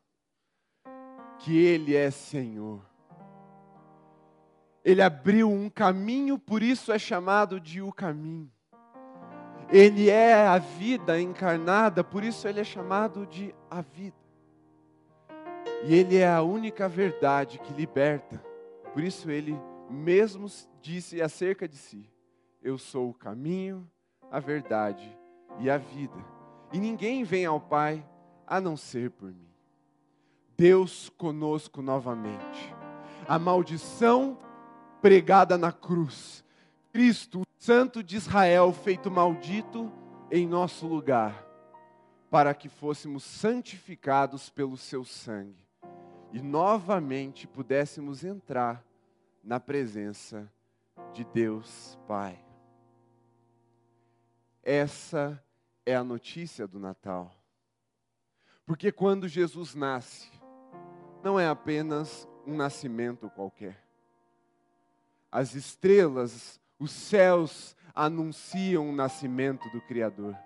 que 1.40 1.58
Ele 1.58 1.96
é 1.96 2.12
Senhor. 2.12 2.80
Ele 4.84 5.02
abriu 5.02 5.50
um 5.50 5.68
caminho, 5.68 6.38
por 6.38 6.62
isso 6.62 6.92
é 6.92 6.98
chamado 6.98 7.58
de 7.58 7.82
o 7.82 7.90
caminho. 7.92 8.52
Ele 9.70 10.10
é 10.10 10.46
a 10.46 10.58
vida 10.58 11.20
encarnada, 11.20 12.04
por 12.04 12.22
isso 12.22 12.46
ele 12.46 12.60
é 12.60 12.64
chamado 12.64 13.26
de 13.26 13.54
a 13.70 13.80
vida. 13.80 14.16
E 15.84 15.94
ele 15.94 16.16
é 16.16 16.28
a 16.28 16.42
única 16.42 16.88
verdade 16.88 17.58
que 17.58 17.72
liberta. 17.72 18.42
Por 18.92 19.02
isso 19.02 19.30
ele 19.30 19.58
mesmo 19.90 20.46
disse 20.80 21.20
acerca 21.20 21.68
de 21.68 21.76
si: 21.76 22.08
Eu 22.62 22.78
sou 22.78 23.10
o 23.10 23.14
caminho, 23.14 23.88
a 24.30 24.40
verdade 24.40 25.16
e 25.58 25.68
a 25.68 25.78
vida. 25.78 26.24
E 26.72 26.78
ninguém 26.78 27.24
vem 27.24 27.46
ao 27.46 27.60
Pai 27.60 28.04
a 28.46 28.60
não 28.60 28.76
ser 28.76 29.10
por 29.10 29.28
mim. 29.28 29.48
Deus 30.56 31.08
conosco 31.10 31.82
novamente. 31.82 32.74
A 33.26 33.38
maldição 33.38 34.38
pregada 35.00 35.58
na 35.58 35.72
cruz. 35.72 36.43
Cristo, 36.94 37.40
o 37.40 37.44
Santo 37.58 38.04
de 38.04 38.14
Israel, 38.14 38.72
feito 38.72 39.10
maldito 39.10 39.92
em 40.30 40.46
nosso 40.46 40.86
lugar, 40.86 41.44
para 42.30 42.54
que 42.54 42.68
fôssemos 42.68 43.24
santificados 43.24 44.48
pelo 44.48 44.76
seu 44.76 45.04
sangue 45.04 45.66
e 46.32 46.40
novamente 46.40 47.48
pudéssemos 47.48 48.22
entrar 48.22 48.86
na 49.42 49.58
presença 49.58 50.48
de 51.12 51.24
Deus 51.24 51.98
Pai. 52.06 52.38
Essa 54.62 55.42
é 55.84 55.96
a 55.96 56.04
notícia 56.04 56.64
do 56.64 56.78
Natal. 56.78 57.34
Porque 58.64 58.92
quando 58.92 59.26
Jesus 59.26 59.74
nasce, 59.74 60.30
não 61.24 61.40
é 61.40 61.48
apenas 61.48 62.28
um 62.46 62.54
nascimento 62.54 63.28
qualquer 63.30 63.84
as 65.34 65.56
estrelas, 65.56 66.60
os 66.84 66.92
céus 66.92 67.74
anunciam 67.94 68.90
o 68.90 68.92
nascimento 68.92 69.70
do 69.70 69.80
Criador. 69.80 70.36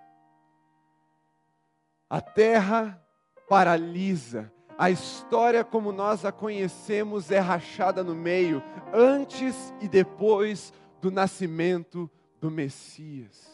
A 2.09 2.21
terra 2.21 3.05
paralisa, 3.49 4.51
a 4.77 4.89
história 4.89 5.65
como 5.65 5.91
nós 5.91 6.23
a 6.23 6.31
conhecemos 6.31 7.29
é 7.29 7.39
rachada 7.39 8.03
no 8.03 8.15
meio, 8.15 8.63
antes 8.93 9.73
e 9.81 9.87
depois 9.87 10.73
do 11.01 11.11
nascimento 11.11 12.09
do 12.39 12.49
Messias. 12.49 13.49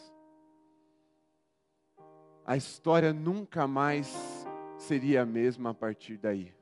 A 2.46 2.56
história 2.56 3.12
nunca 3.12 3.66
mais 3.66 4.46
seria 4.78 5.22
a 5.22 5.26
mesma 5.26 5.70
a 5.70 5.74
partir 5.74 6.16
daí. 6.18 6.54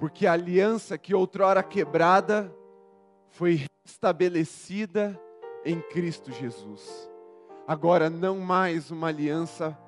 Porque 0.00 0.26
a 0.26 0.32
aliança 0.32 0.98
que 0.98 1.14
outrora 1.14 1.62
quebrada 1.62 2.52
foi 3.30 3.66
estabelecida 3.84 5.20
em 5.64 5.80
Cristo 5.80 6.32
Jesus. 6.32 7.10
Agora, 7.66 8.10
não 8.10 8.38
mais 8.38 8.90
uma 8.90 9.08
aliança 9.08 9.78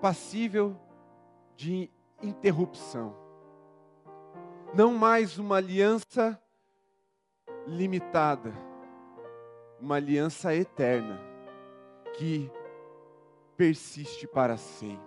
passível 0.00 0.76
de 1.56 1.90
interrupção. 2.22 3.14
Não 4.74 4.94
mais 4.94 5.38
uma 5.38 5.56
aliança 5.56 6.40
limitada. 7.66 8.52
Uma 9.80 9.96
aliança 9.96 10.54
eterna 10.54 11.20
que 12.16 12.50
persiste 13.56 14.26
para 14.26 14.56
sempre. 14.56 15.00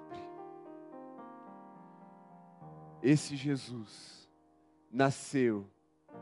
Esse 3.01 3.35
Jesus 3.35 4.29
nasceu 4.91 5.65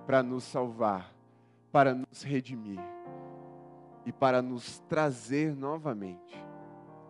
para 0.05 0.24
nos 0.24 0.43
salvar, 0.45 1.13
para 1.72 1.93
nos 1.93 2.24
redimir 2.24 2.80
e 4.05 4.11
para 4.11 4.41
nos 4.41 4.80
trazer 4.89 5.55
novamente 5.55 6.36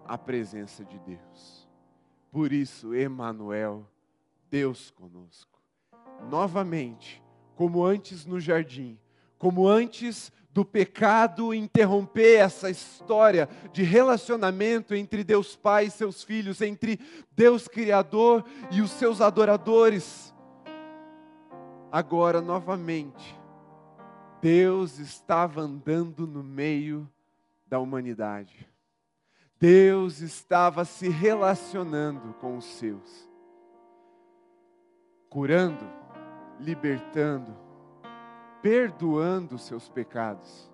à 0.06 0.18
presença 0.18 0.84
de 0.84 1.00
Deus. 1.00 1.68
Por 2.32 2.52
isso, 2.52 2.94
Emanuel, 2.94 3.86
Deus 4.50 4.92
conosco. 4.92 5.60
Novamente, 6.30 7.22
como 7.56 7.84
antes 7.84 8.26
no 8.26 8.40
jardim, 8.40 9.00
como 9.38 9.68
antes 9.68 10.32
do 10.54 10.66
pecado 10.66 11.54
interromper 11.54 12.40
essa 12.40 12.70
história 12.70 13.48
de 13.72 13.84
relacionamento 13.84 14.94
entre 14.94 15.24
Deus 15.24 15.56
Pai 15.56 15.86
e 15.86 15.92
seus 15.92 16.24
filhos, 16.24 16.62
entre 16.62 17.00
Deus 17.32 17.68
Criador 17.68 18.44
e 18.70 18.82
os 18.82 18.92
seus 18.92 19.22
adoradores 19.22 20.34
agora 21.92 22.42
novamente, 22.42 23.41
Deus 24.42 24.98
estava 24.98 25.62
andando 25.62 26.26
no 26.26 26.44
meio 26.44 27.08
da 27.68 27.80
humanidade. 27.80 28.68
Deus 29.60 30.20
estava 30.22 30.84
se 30.84 31.08
relacionando 31.08 32.34
com 32.36 32.58
os 32.58 32.66
seus, 32.66 33.30
curando, 35.30 35.86
libertando, 36.60 37.56
perdoando 38.64 39.56
os 39.56 39.62
seus 39.62 39.88
pecados. 39.88 40.72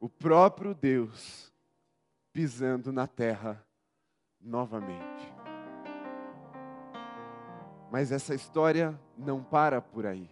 O 0.00 0.08
próprio 0.08 0.74
Deus 0.74 1.52
pisando 2.32 2.92
na 2.92 3.06
terra 3.06 3.64
novamente. 4.40 5.32
Mas 7.92 8.10
essa 8.10 8.34
história 8.34 8.98
não 9.16 9.44
para 9.44 9.80
por 9.80 10.06
aí. 10.06 10.28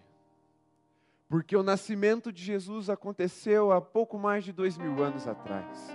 Porque 1.30 1.56
o 1.56 1.62
nascimento 1.62 2.32
de 2.32 2.42
Jesus 2.42 2.90
aconteceu 2.90 3.70
há 3.70 3.80
pouco 3.80 4.18
mais 4.18 4.42
de 4.42 4.52
dois 4.52 4.76
mil 4.76 5.00
anos 5.00 5.28
atrás. 5.28 5.88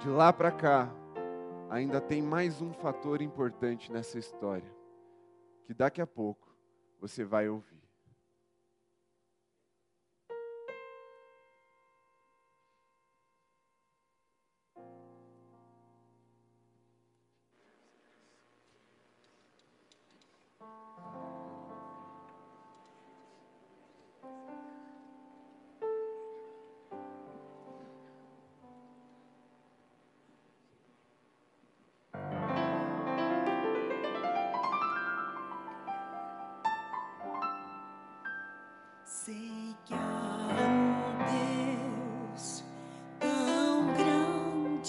De 0.00 0.08
lá 0.08 0.32
para 0.32 0.50
cá, 0.50 0.90
ainda 1.68 2.00
tem 2.00 2.22
mais 2.22 2.62
um 2.62 2.72
fator 2.72 3.20
importante 3.20 3.92
nessa 3.92 4.18
história, 4.18 4.74
que 5.66 5.74
daqui 5.74 6.00
a 6.00 6.06
pouco 6.06 6.48
você 6.98 7.26
vai 7.26 7.50
ouvir. 7.50 7.79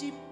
Te 0.02 0.31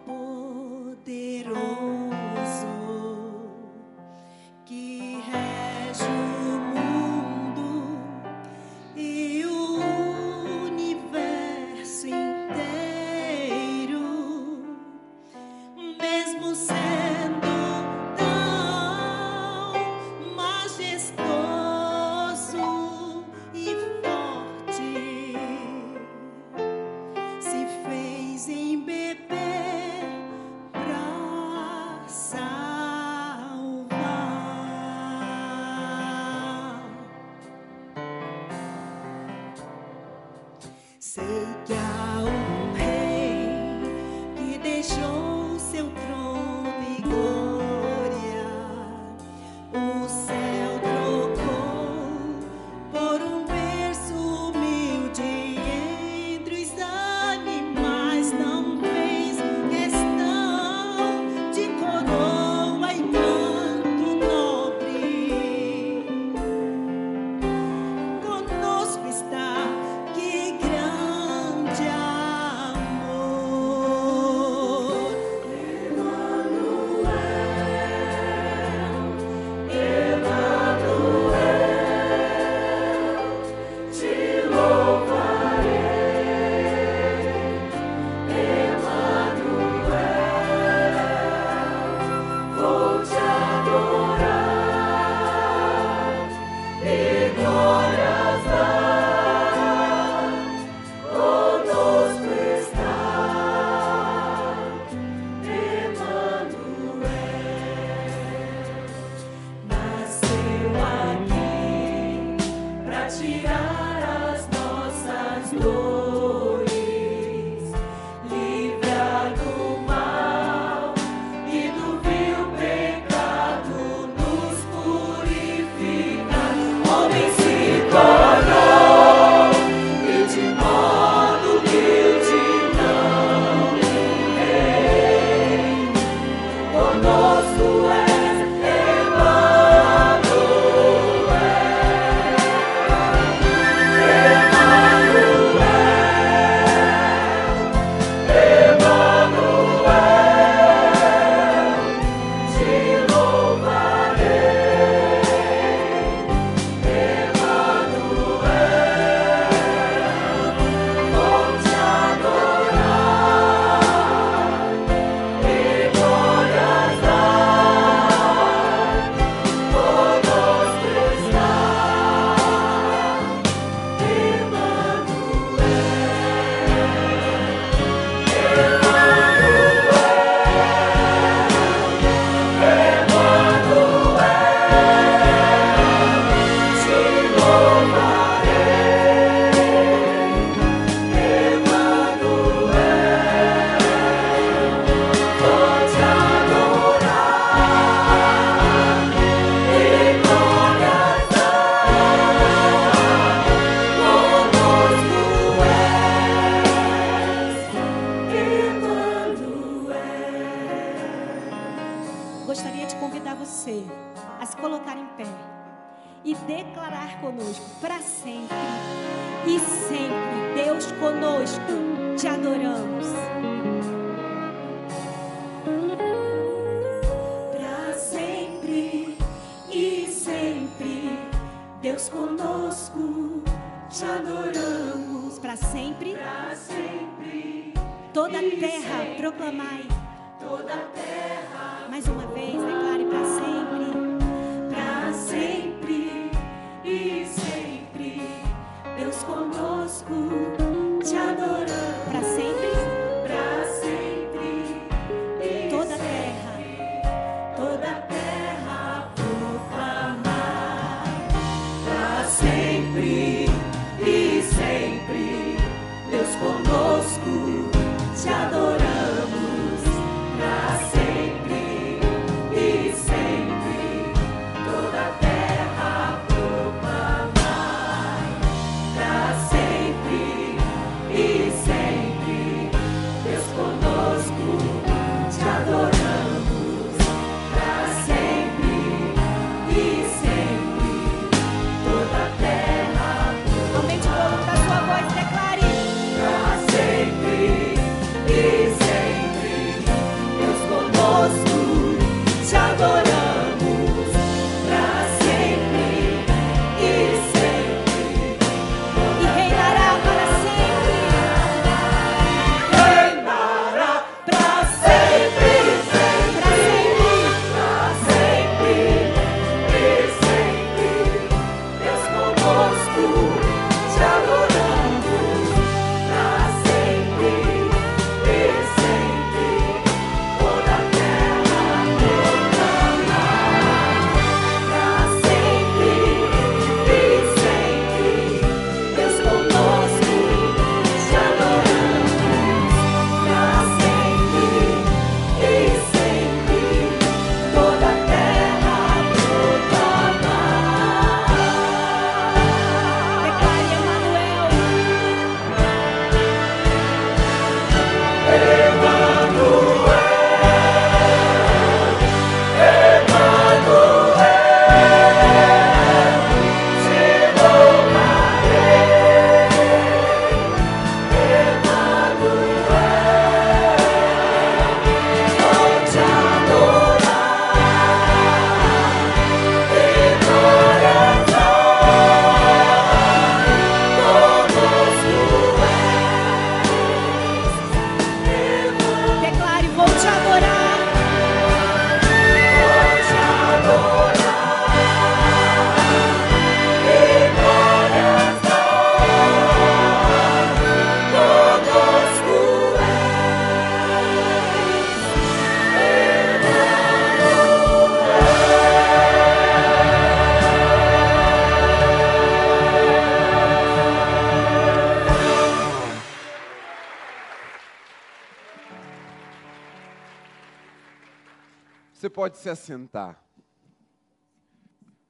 se 422.40 422.48
assentar. 422.48 423.22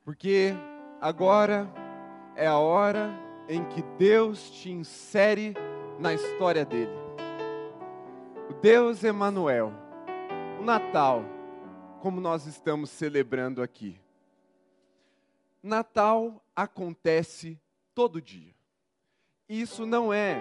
Porque 0.05 0.53
agora 1.01 1.73
é 2.35 2.47
a 2.47 2.59
hora 2.59 3.11
em 3.49 3.65
que 3.65 3.83
Deus 3.97 4.51
te 4.51 4.71
insere 4.71 5.55
na 5.99 6.13
história 6.13 6.65
dele. 6.65 6.93
O 8.49 8.55
Deus 8.55 9.05
Emanuel, 9.05 9.73
o 10.59 10.65
Natal, 10.65 11.25
como 12.01 12.21
nós 12.21 12.47
estamos 12.47 12.91
celebrando 12.91 13.63
aqui. 13.63 14.01
Natal 15.63 16.43
acontece 16.57 17.61
todo 17.95 18.21
dia. 18.21 18.55
Isso 19.49 19.87
não 19.87 20.13
é 20.13 20.37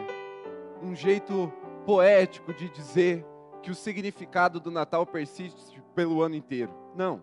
um 0.81 0.95
jeito 0.95 1.53
poético 1.85 2.53
de 2.53 2.69
dizer 2.69 3.25
que 3.61 3.69
o 3.69 3.75
significado 3.75 4.59
do 4.59 4.71
Natal 4.71 5.05
persiste 5.05 5.59
pelo 5.99 6.21
ano 6.21 6.33
inteiro. 6.33 6.73
Não. 6.95 7.21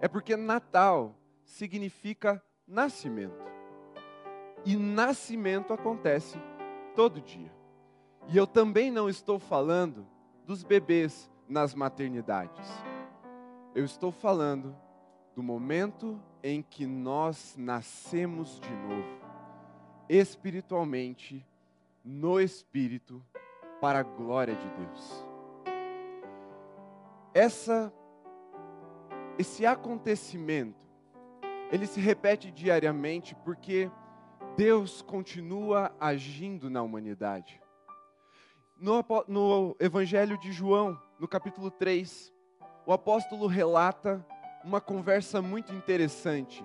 É 0.00 0.08
porque 0.08 0.34
Natal 0.34 1.14
significa 1.44 2.42
nascimento. 2.66 3.44
E 4.64 4.76
nascimento 4.76 5.74
acontece 5.74 6.38
todo 6.96 7.20
dia. 7.20 7.52
E 8.28 8.36
eu 8.38 8.46
também 8.46 8.90
não 8.90 9.10
estou 9.10 9.38
falando 9.38 10.06
dos 10.46 10.62
bebês 10.64 11.30
nas 11.46 11.74
maternidades. 11.74 12.66
Eu 13.74 13.84
estou 13.84 14.10
falando 14.10 14.74
do 15.36 15.42
momento 15.42 16.18
em 16.42 16.62
que 16.62 16.86
nós 16.86 17.54
nascemos 17.58 18.58
de 18.58 18.70
novo, 18.70 19.20
espiritualmente, 20.08 21.46
no 22.02 22.40
Espírito, 22.40 23.22
para 23.82 23.98
a 23.98 24.02
glória 24.02 24.54
de 24.54 24.70
Deus. 24.70 25.31
Essa, 27.34 27.92
esse 29.38 29.64
acontecimento, 29.64 30.86
ele 31.70 31.86
se 31.86 31.98
repete 31.98 32.50
diariamente 32.50 33.34
porque 33.34 33.90
Deus 34.56 35.00
continua 35.00 35.94
agindo 35.98 36.68
na 36.68 36.82
humanidade. 36.82 37.62
No, 38.76 39.02
no, 39.26 39.76
Evangelho 39.80 40.36
de 40.38 40.52
João, 40.52 41.00
no 41.18 41.26
capítulo 41.26 41.70
3, 41.70 42.30
o 42.84 42.92
apóstolo 42.92 43.46
relata 43.46 44.26
uma 44.62 44.80
conversa 44.80 45.40
muito 45.40 45.72
interessante 45.72 46.62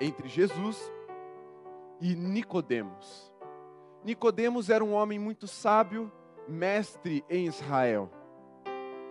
entre 0.00 0.28
Jesus 0.28 0.92
e 2.00 2.14
Nicodemos. 2.14 3.32
Nicodemos 4.04 4.70
era 4.70 4.84
um 4.84 4.92
homem 4.92 5.18
muito 5.18 5.48
sábio, 5.48 6.12
mestre 6.46 7.24
em 7.28 7.46
Israel. 7.46 8.10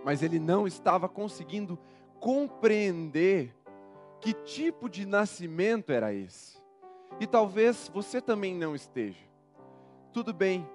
Mas 0.04 0.22
ele 0.22 0.39
não 0.39 0.68
estava 0.68 1.08
conseguindo 1.08 1.80
compreender 2.20 3.56
que 4.20 4.34
tipo 4.34 4.89
de 4.89 5.06
nascimento 5.06 5.91
era 5.91 6.14
esse. 6.14 6.58
E 7.20 7.28
talvez 7.28 7.89
você 7.93 8.22
também 8.22 8.56
não 8.56 8.74
esteja. 8.74 9.20
Tudo 10.12 10.34
bem, 10.34 10.68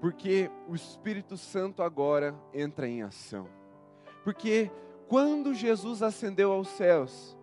porque 0.00 0.50
o 0.68 0.74
Espírito 0.74 1.36
Santo 1.36 1.82
agora 1.82 2.34
entra 2.52 2.88
em 2.88 3.02
ação. 3.02 3.48
Porque 4.22 4.70
quando 5.08 5.54
Jesus 5.54 6.02
ascendeu 6.02 6.52
aos 6.52 6.68
céus, 6.68 7.36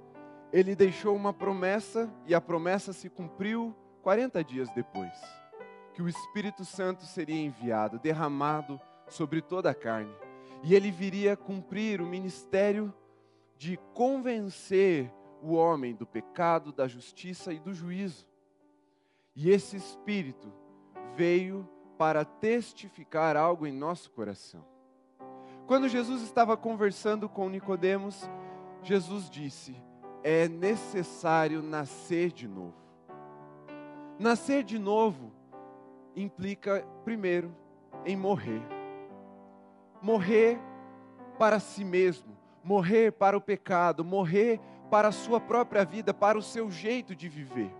ele 0.51 0.75
deixou 0.75 1.15
uma 1.15 1.34
promessa 1.34 2.09
e 2.25 2.34
a 2.34 2.41
promessa 2.41 2.93
se 2.93 3.09
cumpriu 3.09 3.75
40 4.01 4.43
dias 4.43 4.69
depois. 4.73 5.13
Que 5.93 6.01
o 6.01 6.09
Espírito 6.09 6.65
Santo 6.65 7.03
seria 7.03 7.39
enviado, 7.39 7.99
derramado 7.99 8.79
sobre 9.07 9.41
toda 9.41 9.69
a 9.69 9.75
carne. 9.75 10.13
E 10.64 10.76
ele 10.76 10.91
viria 10.91 11.36
cumprir 11.36 12.01
o 12.01 12.05
ministério 12.05 12.93
de 13.57 13.78
convencer 13.93 15.12
o 15.41 15.53
homem 15.53 15.95
do 15.95 16.05
pecado, 16.05 16.72
da 16.72 16.88
justiça 16.88 17.51
e 17.53 17.59
do 17.59 17.74
juízo. 17.74 18.28
E 19.36 19.49
esse 19.49 19.76
Espírito 19.76 20.51
veio 21.16 21.68
para 21.97 22.26
testificar 22.26 23.36
algo 23.38 23.66
em 23.66 23.72
nosso 23.72 24.12
coração. 24.12 24.66
Quando 25.68 25.88
Jesus 25.88 26.22
estava 26.22 26.57
conversando 26.57 27.30
com 27.30 27.49
Nicodemos, 27.49 28.30
Jesus 28.84 29.30
disse: 29.30 29.76
"É 30.24 30.47
necessário 30.47 31.62
nascer 31.62 32.32
de 32.32 32.47
novo". 32.47 32.76
Nascer 34.20 34.64
de 34.64 34.78
novo 34.78 35.32
implica 36.16 36.86
primeiro 37.03 37.55
em 38.05 38.16
morrer. 38.16 38.80
Morrer 40.02 40.60
para 41.38 41.60
si 41.60 41.84
mesmo, 41.84 42.38
morrer 42.64 43.12
para 43.12 43.38
o 43.38 43.41
pecado, 43.41 44.04
morrer 44.04 44.60
para 44.89 45.08
a 45.08 45.12
sua 45.12 45.39
própria 45.39 45.86
vida, 45.86 46.14
para 46.14 46.38
o 46.38 46.41
seu 46.41 46.70
jeito 46.70 47.16
de 47.16 47.30
viver. 47.30 47.72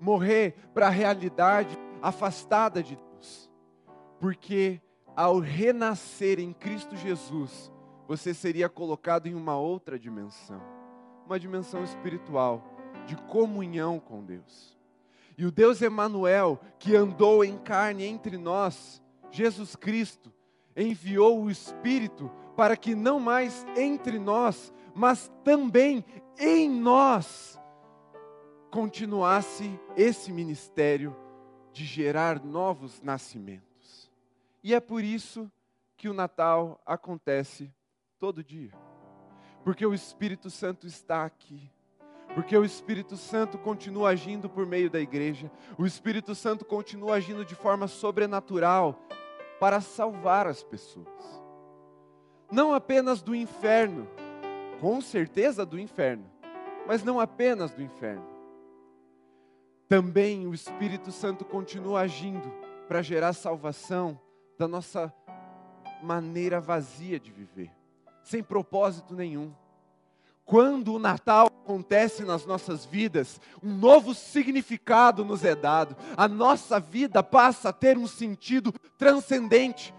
Morrer 0.00 0.54
para 0.74 0.88
a 0.88 0.90
realidade 0.90 1.78
afastada 2.00 2.82
de 2.82 2.96
Deus. 2.96 3.50
Porque 4.20 4.80
ao 5.16 5.38
renascer 5.38 6.38
em 6.38 6.52
Cristo 6.52 6.96
Jesus, 6.96 7.72
você 8.06 8.34
seria 8.34 8.68
colocado 8.68 9.26
em 9.26 9.34
uma 9.34 9.56
outra 9.56 9.98
dimensão, 9.98 10.60
uma 11.24 11.38
dimensão 11.38 11.82
espiritual, 11.82 12.62
de 13.06 13.16
comunhão 13.16 13.98
com 13.98 14.22
Deus. 14.22 14.78
E 15.36 15.46
o 15.46 15.50
Deus 15.50 15.80
Emanuel, 15.80 16.60
que 16.78 16.94
andou 16.94 17.44
em 17.44 17.56
carne 17.58 18.04
entre 18.04 18.36
nós, 18.36 19.02
Jesus 19.30 19.74
Cristo, 19.74 20.32
enviou 20.76 21.42
o 21.42 21.50
Espírito 21.50 22.30
para 22.56 22.76
que 22.76 22.94
não 22.94 23.18
mais 23.18 23.66
entre 23.76 24.18
nós, 24.18 24.72
mas 24.94 25.30
também 25.42 26.04
em 26.38 26.68
nós 26.68 27.58
continuasse 28.70 29.78
esse 29.96 30.32
ministério 30.32 31.16
de 31.72 31.84
gerar 31.84 32.42
novos 32.42 33.00
nascimentos. 33.02 34.10
E 34.62 34.74
é 34.74 34.80
por 34.80 35.02
isso 35.02 35.50
que 35.96 36.08
o 36.08 36.14
Natal 36.14 36.80
acontece 36.86 37.72
todo 38.18 38.44
dia. 38.44 38.72
Porque 39.64 39.84
o 39.84 39.94
Espírito 39.94 40.50
Santo 40.50 40.86
está 40.86 41.24
aqui. 41.24 41.70
Porque 42.34 42.56
o 42.56 42.64
Espírito 42.64 43.16
Santo 43.16 43.58
continua 43.58 44.10
agindo 44.10 44.48
por 44.48 44.66
meio 44.66 44.90
da 44.90 45.00
igreja. 45.00 45.50
O 45.78 45.86
Espírito 45.86 46.34
Santo 46.34 46.64
continua 46.64 47.16
agindo 47.16 47.44
de 47.44 47.54
forma 47.54 47.86
sobrenatural 47.86 48.98
para 49.62 49.80
salvar 49.80 50.48
as 50.48 50.60
pessoas. 50.64 51.06
Não 52.50 52.74
apenas 52.74 53.22
do 53.22 53.32
inferno, 53.32 54.08
com 54.80 55.00
certeza 55.00 55.64
do 55.64 55.78
inferno, 55.78 56.28
mas 56.84 57.04
não 57.04 57.20
apenas 57.20 57.72
do 57.72 57.80
inferno. 57.80 58.26
Também 59.88 60.48
o 60.48 60.52
Espírito 60.52 61.12
Santo 61.12 61.44
continua 61.44 62.00
agindo 62.00 62.52
para 62.88 63.02
gerar 63.02 63.32
salvação 63.34 64.20
da 64.58 64.66
nossa 64.66 65.14
maneira 66.02 66.60
vazia 66.60 67.20
de 67.20 67.30
viver, 67.30 67.70
sem 68.24 68.42
propósito 68.42 69.14
nenhum. 69.14 69.54
Quando 70.44 70.94
o 70.94 70.98
Natal 70.98 71.46
acontece 71.46 72.24
nas 72.24 72.44
nossas 72.44 72.84
vidas, 72.84 73.40
um 73.62 73.74
novo 73.74 74.14
significado 74.14 75.24
nos 75.24 75.44
é 75.44 75.54
dado, 75.54 75.96
a 76.16 76.26
nossa 76.28 76.78
vida 76.80 77.22
passa 77.22 77.68
a 77.68 77.72
ter 77.72 77.96
um 77.96 78.06
sentido 78.06 78.72
transcendente, 78.98 79.94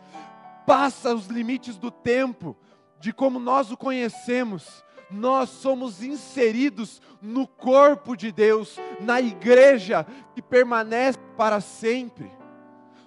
passa 0.65 1.13
os 1.13 1.27
limites 1.27 1.77
do 1.77 1.89
tempo, 1.89 2.55
de 2.99 3.11
como 3.11 3.39
nós 3.39 3.71
o 3.71 3.77
conhecemos. 3.77 4.83
Nós 5.09 5.49
somos 5.49 6.01
inseridos 6.01 7.01
no 7.21 7.47
corpo 7.47 8.15
de 8.15 8.31
Deus, 8.31 8.77
na 8.99 9.21
igreja 9.21 10.05
que 10.33 10.41
permanece 10.41 11.19
para 11.37 11.61
sempre 11.61 12.31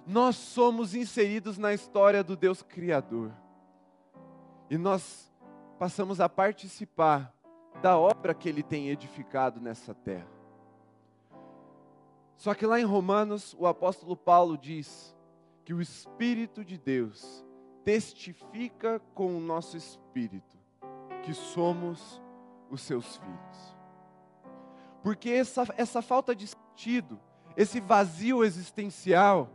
nós 0.07 0.37
somos 0.37 0.95
inseridos 0.95 1.59
na 1.59 1.74
história 1.74 2.22
do 2.22 2.37
Deus 2.37 2.62
Criador. 2.62 3.32
E 4.70 4.78
nós 4.78 5.32
passamos 5.79 6.20
a 6.20 6.29
participar 6.29 7.33
da 7.83 7.99
obra 7.99 8.35
que 8.35 8.49
Ele 8.49 8.62
tem 8.62 8.89
edificado 8.89 9.61
nessa 9.61 9.95
terra. 9.95 10.29
Só 12.37 12.55
que 12.55 12.66
lá 12.66 12.81
em 12.81 12.85
Romanos, 12.85 13.55
o 13.59 13.66
apóstolo 13.66 14.16
Paulo 14.16 14.59
diz 14.59 15.14
que 15.64 15.72
o 15.72 15.81
Espírito 15.81 16.64
de 16.64 16.79
Deus 16.79 17.45
testifica 17.85 19.01
com 19.14 19.37
o 19.37 19.41
nosso 19.41 19.77
espírito 19.77 20.59
que 21.22 21.33
somos 21.33 22.20
os 22.70 22.83
seus 22.83 23.16
filhos. 23.16 23.77
Porque 25.03 25.31
essa, 25.31 25.64
essa 25.77 26.03
falta 26.03 26.35
de 26.35 26.49
sentido, 26.49 27.20
esse 27.57 27.81
vazio 27.81 28.45
existencial, 28.45 29.49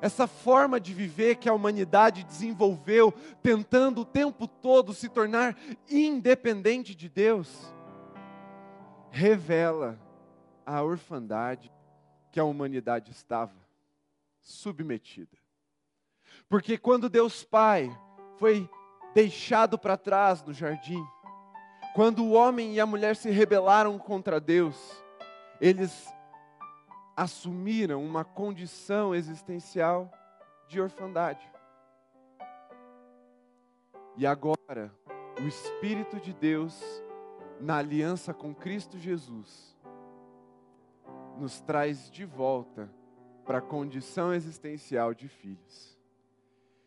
essa 0.00 0.26
forma 0.26 0.78
de 0.78 0.94
viver 0.94 1.36
que 1.36 1.48
a 1.48 1.54
humanidade 1.54 2.24
desenvolveu, 2.24 3.12
tentando 3.42 4.02
o 4.02 4.04
tempo 4.04 4.46
todo 4.46 4.94
se 4.94 5.08
tornar 5.08 5.56
independente 5.90 6.94
de 6.94 7.08
Deus, 7.08 7.72
revela 9.10 9.98
a 10.64 10.82
orfandade 10.82 11.72
que 12.30 12.38
a 12.38 12.44
humanidade 12.44 13.10
estava 13.10 13.56
submetida. 14.40 15.36
Porque 16.48 16.78
quando 16.78 17.08
Deus 17.08 17.42
Pai 17.44 17.90
foi 18.36 18.68
deixado 19.14 19.78
para 19.78 19.96
trás 19.96 20.42
no 20.44 20.52
jardim, 20.52 21.04
Quando 21.98 22.24
o 22.24 22.30
homem 22.30 22.74
e 22.74 22.80
a 22.80 22.86
mulher 22.86 23.16
se 23.16 23.28
rebelaram 23.28 23.98
contra 23.98 24.38
Deus, 24.38 24.76
eles 25.60 26.06
assumiram 27.18 28.04
uma 28.04 28.24
condição 28.24 29.12
existencial 29.12 30.08
de 30.68 30.80
orfandade. 30.80 31.44
E 34.16 34.24
agora, 34.24 34.94
o 35.42 35.48
Espírito 35.48 36.20
de 36.20 36.32
Deus, 36.32 36.80
na 37.60 37.78
aliança 37.78 38.32
com 38.32 38.54
Cristo 38.54 38.96
Jesus, 38.96 39.76
nos 41.36 41.60
traz 41.60 42.08
de 42.08 42.24
volta 42.24 42.88
para 43.44 43.58
a 43.58 43.62
condição 43.62 44.32
existencial 44.32 45.12
de 45.12 45.26
filhos. 45.26 45.98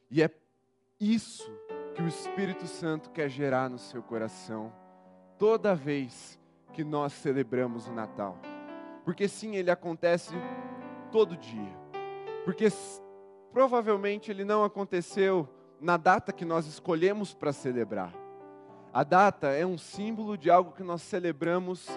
E 0.10 0.24
é 0.24 0.32
isso 0.98 1.52
que 1.94 2.02
o 2.02 2.08
Espírito 2.08 2.68
Santo 2.68 3.10
quer 3.10 3.28
gerar 3.28 3.70
no 3.70 3.78
seu 3.78 4.02
coração 4.02 4.72
toda 5.38 5.76
vez 5.76 6.40
que 6.72 6.86
nós 6.86 7.12
celebramos 7.12 7.90
o 7.90 7.92
Natal. 7.92 8.51
Porque 9.04 9.28
sim, 9.28 9.56
ele 9.56 9.72
acontece 9.72 10.34
todo 11.12 11.38
dia. 11.38 11.78
Porque 12.46 12.68
provavelmente 13.52 14.32
ele 14.32 14.44
não 14.44 14.64
aconteceu 14.64 15.48
na 15.80 15.98
data 15.98 16.32
que 16.32 16.46
nós 16.46 16.66
escolhemos 16.68 17.34
para 17.34 17.52
celebrar. 17.52 18.14
A 18.94 19.04
data 19.04 19.48
é 19.48 19.66
um 19.66 19.78
símbolo 19.78 20.38
de 20.38 20.50
algo 20.50 20.74
que 20.74 20.84
nós 20.84 21.02
celebramos 21.02 21.88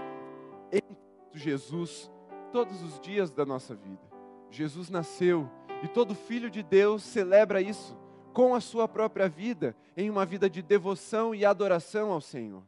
em 0.73 0.97
Jesus 1.33 2.11
todos 2.53 2.83
os 2.83 3.01
dias 3.01 3.33
da 3.33 3.45
nossa 3.45 3.75
vida. 3.75 4.03
Jesus 4.51 4.89
nasceu 4.89 5.51
e 5.83 5.89
todo 5.89 6.15
filho 6.15 6.49
de 6.49 6.63
Deus 6.63 7.03
celebra 7.03 7.61
isso 7.61 7.99
com 8.33 8.55
a 8.55 8.61
sua 8.61 8.89
própria 8.89 9.29
vida, 9.29 9.77
em 9.97 10.09
uma 10.09 10.25
vida 10.25 10.49
de 10.49 10.63
devoção 10.63 11.35
e 11.35 11.45
adoração 11.45 12.11
ao 12.11 12.21
Senhor. 12.21 12.63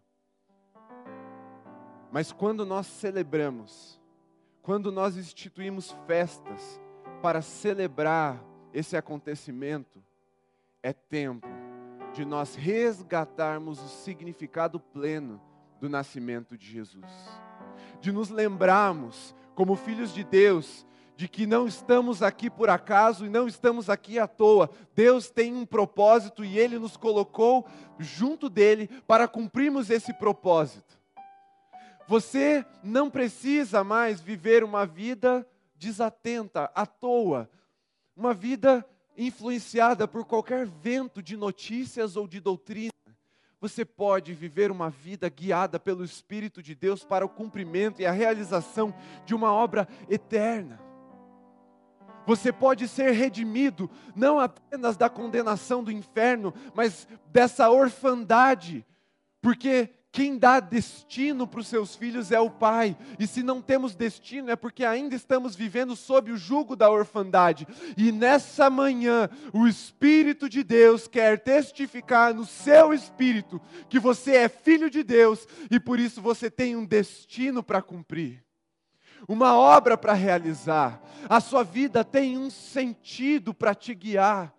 Mas 2.12 2.32
quando 2.32 2.64
nós 2.66 2.86
celebramos, 2.86 4.00
quando 4.66 4.90
nós 4.90 5.16
instituímos 5.16 5.96
festas 6.08 6.80
para 7.22 7.40
celebrar 7.40 8.44
esse 8.74 8.96
acontecimento, 8.96 10.02
é 10.82 10.92
tempo 10.92 11.46
de 12.12 12.24
nós 12.24 12.56
resgatarmos 12.56 13.80
o 13.80 13.88
significado 13.88 14.80
pleno 14.80 15.40
do 15.80 15.88
nascimento 15.88 16.58
de 16.58 16.66
Jesus. 16.66 17.08
De 18.00 18.10
nos 18.10 18.28
lembrarmos, 18.28 19.36
como 19.54 19.76
filhos 19.76 20.12
de 20.12 20.24
Deus, 20.24 20.84
de 21.14 21.28
que 21.28 21.46
não 21.46 21.68
estamos 21.68 22.20
aqui 22.20 22.50
por 22.50 22.68
acaso 22.68 23.24
e 23.24 23.28
não 23.28 23.46
estamos 23.46 23.88
aqui 23.88 24.18
à 24.18 24.26
toa. 24.26 24.68
Deus 24.96 25.30
tem 25.30 25.54
um 25.54 25.64
propósito 25.64 26.44
e 26.44 26.58
Ele 26.58 26.76
nos 26.76 26.96
colocou 26.96 27.64
junto 28.00 28.50
dele 28.50 28.88
para 29.06 29.28
cumprirmos 29.28 29.90
esse 29.90 30.12
propósito. 30.12 30.95
Você 32.08 32.64
não 32.82 33.10
precisa 33.10 33.82
mais 33.82 34.20
viver 34.20 34.62
uma 34.62 34.86
vida 34.86 35.46
desatenta, 35.74 36.70
à 36.74 36.86
toa, 36.86 37.50
uma 38.16 38.32
vida 38.32 38.86
influenciada 39.16 40.06
por 40.06 40.24
qualquer 40.24 40.66
vento 40.66 41.22
de 41.22 41.36
notícias 41.36 42.16
ou 42.16 42.28
de 42.28 42.40
doutrina. 42.40 42.92
Você 43.60 43.84
pode 43.84 44.34
viver 44.34 44.70
uma 44.70 44.90
vida 44.90 45.28
guiada 45.28 45.80
pelo 45.80 46.04
Espírito 46.04 46.62
de 46.62 46.74
Deus 46.74 47.04
para 47.04 47.24
o 47.24 47.28
cumprimento 47.28 48.00
e 48.00 48.06
a 48.06 48.12
realização 48.12 48.94
de 49.24 49.34
uma 49.34 49.52
obra 49.52 49.88
eterna. 50.08 50.78
Você 52.26 52.52
pode 52.52 52.88
ser 52.88 53.12
redimido 53.12 53.90
não 54.14 54.38
apenas 54.38 54.96
da 54.96 55.08
condenação 55.08 55.82
do 55.82 55.92
inferno, 55.92 56.52
mas 56.74 57.08
dessa 57.30 57.70
orfandade, 57.70 58.84
porque 59.40 59.90
quem 60.16 60.38
dá 60.38 60.60
destino 60.60 61.46
para 61.46 61.60
os 61.60 61.66
seus 61.66 61.94
filhos 61.94 62.32
é 62.32 62.40
o 62.40 62.48
Pai. 62.48 62.96
E 63.18 63.26
se 63.26 63.42
não 63.42 63.60
temos 63.60 63.94
destino 63.94 64.50
é 64.50 64.56
porque 64.56 64.82
ainda 64.82 65.14
estamos 65.14 65.54
vivendo 65.54 65.94
sob 65.94 66.32
o 66.32 66.38
jugo 66.38 66.74
da 66.74 66.90
orfandade. 66.90 67.68
E 67.98 68.10
nessa 68.10 68.70
manhã, 68.70 69.28
o 69.52 69.68
Espírito 69.68 70.48
de 70.48 70.64
Deus 70.64 71.06
quer 71.06 71.40
testificar 71.40 72.32
no 72.32 72.46
seu 72.46 72.94
espírito 72.94 73.60
que 73.90 73.98
você 73.98 74.36
é 74.36 74.48
filho 74.48 74.88
de 74.88 75.02
Deus 75.02 75.46
e 75.70 75.78
por 75.78 76.00
isso 76.00 76.22
você 76.22 76.50
tem 76.50 76.74
um 76.74 76.86
destino 76.86 77.62
para 77.62 77.82
cumprir. 77.82 78.42
Uma 79.28 79.54
obra 79.54 79.98
para 79.98 80.14
realizar, 80.14 80.98
a 81.28 81.40
sua 81.40 81.62
vida 81.62 82.02
tem 82.02 82.38
um 82.38 82.48
sentido 82.48 83.52
para 83.52 83.74
te 83.74 83.94
guiar 83.94 84.55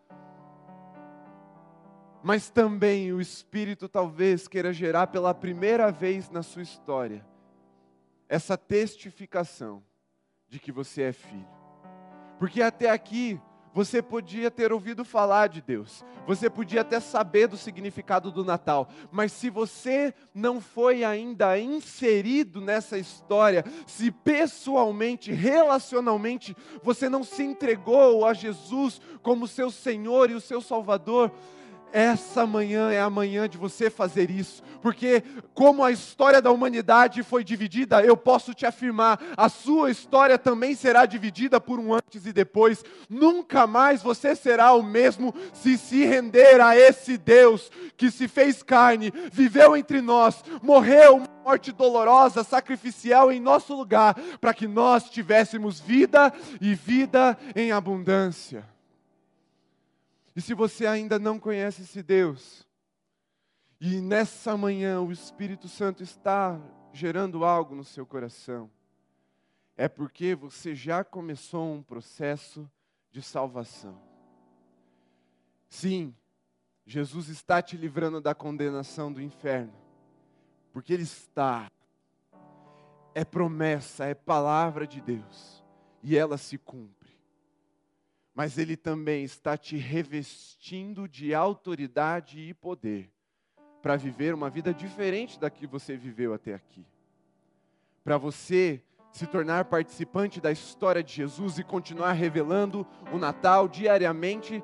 mas 2.24 2.50
também 2.50 3.14
o 3.14 3.22
Espírito 3.22 3.88
talvez 3.88 4.48
queira 4.48 4.74
gerar 4.74 5.08
pela 5.08 5.34
primeira 5.34 5.92
vez 5.92 6.30
na 6.30 6.44
sua 6.44 6.62
história 6.62 7.26
essa 8.30 8.58
testificação 8.58 9.82
de 10.50 10.60
que 10.60 10.72
você 10.72 11.04
é 11.04 11.14
filho. 11.14 11.48
Porque 12.40 12.62
até 12.62 12.90
aqui 12.90 13.40
você 13.74 14.02
podia 14.02 14.50
ter 14.50 14.74
ouvido 14.74 15.06
falar 15.06 15.48
de 15.48 15.62
Deus, 15.62 16.04
você 16.26 16.50
podia 16.50 16.82
até 16.82 17.00
saber 17.00 17.48
do 17.48 17.56
significado 17.56 18.32
do 18.32 18.44
Natal, 18.44 18.90
mas 19.12 19.32
se 19.32 19.52
você 19.52 20.16
não 20.34 20.60
foi 20.60 21.04
ainda 21.04 21.60
inserido 21.60 22.60
nessa 22.60 22.98
história, 22.98 23.64
se 23.86 24.10
pessoalmente, 24.10 25.32
relacionalmente, 25.32 26.58
você 26.82 27.08
não 27.08 27.24
se 27.24 27.44
entregou 27.44 28.26
a 28.26 28.34
Jesus 28.34 29.00
como 29.22 29.48
seu 29.48 29.70
Senhor 29.70 30.32
e 30.32 30.34
o 30.34 30.42
seu 30.42 30.60
Salvador, 30.60 31.32
essa 31.92 32.46
manhã 32.46 32.92
é 32.92 33.00
a 33.00 33.10
manhã 33.10 33.48
de 33.48 33.58
você 33.58 33.90
fazer 33.90 34.30
isso, 34.30 34.62
porque, 34.82 35.24
como 35.54 35.84
a 35.84 35.92
história 35.92 36.42
da 36.42 36.52
humanidade 36.52 37.24
foi 37.24 37.44
dividida, 37.44 38.02
eu 38.02 38.16
posso 38.16 38.54
te 38.54 38.66
afirmar, 38.66 39.20
a 39.36 39.50
sua 39.50 39.90
história 39.92 40.38
também 40.38 40.76
será 40.76 41.06
dividida 41.06 41.60
por 41.60 41.80
um 41.80 41.94
antes 41.94 42.26
e 42.26 42.34
depois. 42.34 42.84
Nunca 43.10 43.66
mais 43.66 44.02
você 44.02 44.36
será 44.36 44.74
o 44.74 44.84
mesmo 44.84 45.34
se 45.54 45.78
se 45.78 46.06
render 46.06 46.62
a 46.62 46.78
esse 46.78 47.18
Deus 47.18 47.72
que 47.96 48.12
se 48.12 48.28
fez 48.28 48.62
carne, 48.62 49.12
viveu 49.32 49.76
entre 49.76 50.02
nós, 50.02 50.44
morreu 50.62 51.18
uma 51.18 51.28
morte 51.44 51.72
dolorosa, 51.72 52.44
sacrificial 52.44 53.32
em 53.32 53.40
nosso 53.40 53.74
lugar, 53.74 54.16
para 54.40 54.54
que 54.54 54.68
nós 54.68 55.10
tivéssemos 55.10 55.80
vida 55.80 56.32
e 56.62 56.76
vida 56.76 57.38
em 57.56 57.72
abundância. 57.72 58.77
E 60.38 60.42
se 60.42 60.54
você 60.54 60.86
ainda 60.86 61.18
não 61.18 61.40
conhece 61.40 61.82
esse 61.82 62.04
Deus, 62.04 62.64
e 63.82 64.00
nessa 64.00 64.56
manhã 64.56 65.02
o 65.02 65.12
Espírito 65.12 65.68
Santo 65.68 66.04
está 66.04 66.62
gerando 66.94 67.44
algo 67.44 67.74
no 67.74 67.84
seu 67.84 68.06
coração, 68.06 68.70
é 69.76 69.88
porque 69.90 70.36
você 70.36 70.76
já 70.76 71.04
começou 71.04 71.74
um 71.74 71.82
processo 71.82 72.70
de 73.10 73.20
salvação. 73.20 74.00
Sim, 75.68 76.16
Jesus 76.86 77.30
está 77.30 77.60
te 77.60 77.76
livrando 77.76 78.22
da 78.22 78.36
condenação 78.36 79.12
do 79.12 79.20
inferno, 79.20 79.74
porque 80.72 80.94
Ele 80.94 81.02
está. 81.02 81.68
É 83.16 83.26
promessa, 83.26 84.06
é 84.06 84.14
palavra 84.14 84.86
de 84.86 85.02
Deus, 85.02 85.64
e 86.04 86.16
ela 86.16 86.38
se 86.38 86.60
cumpre 86.60 86.97
mas 88.38 88.60
Ele 88.60 88.78
também 88.78 89.24
está 89.24 89.58
te 89.58 89.78
revestindo 89.78 91.08
de 91.08 91.34
autoridade 91.34 92.40
e 92.40 92.54
poder 92.54 93.10
para 93.82 93.96
viver 93.96 94.32
uma 94.32 94.48
vida 94.48 94.72
diferente 94.72 95.40
da 95.40 95.50
que 95.50 95.66
você 95.66 95.98
viveu 95.98 96.36
até 96.36 96.54
aqui. 96.54 96.86
Para 98.04 98.16
você 98.16 98.84
se 99.12 99.26
tornar 99.26 99.66
participante 99.66 100.40
da 100.40 100.52
história 100.52 101.02
de 101.02 101.12
Jesus 101.14 101.58
e 101.58 101.64
continuar 101.64 102.12
revelando 102.12 102.86
o 103.12 103.18
Natal 103.18 103.68
diariamente 103.68 104.64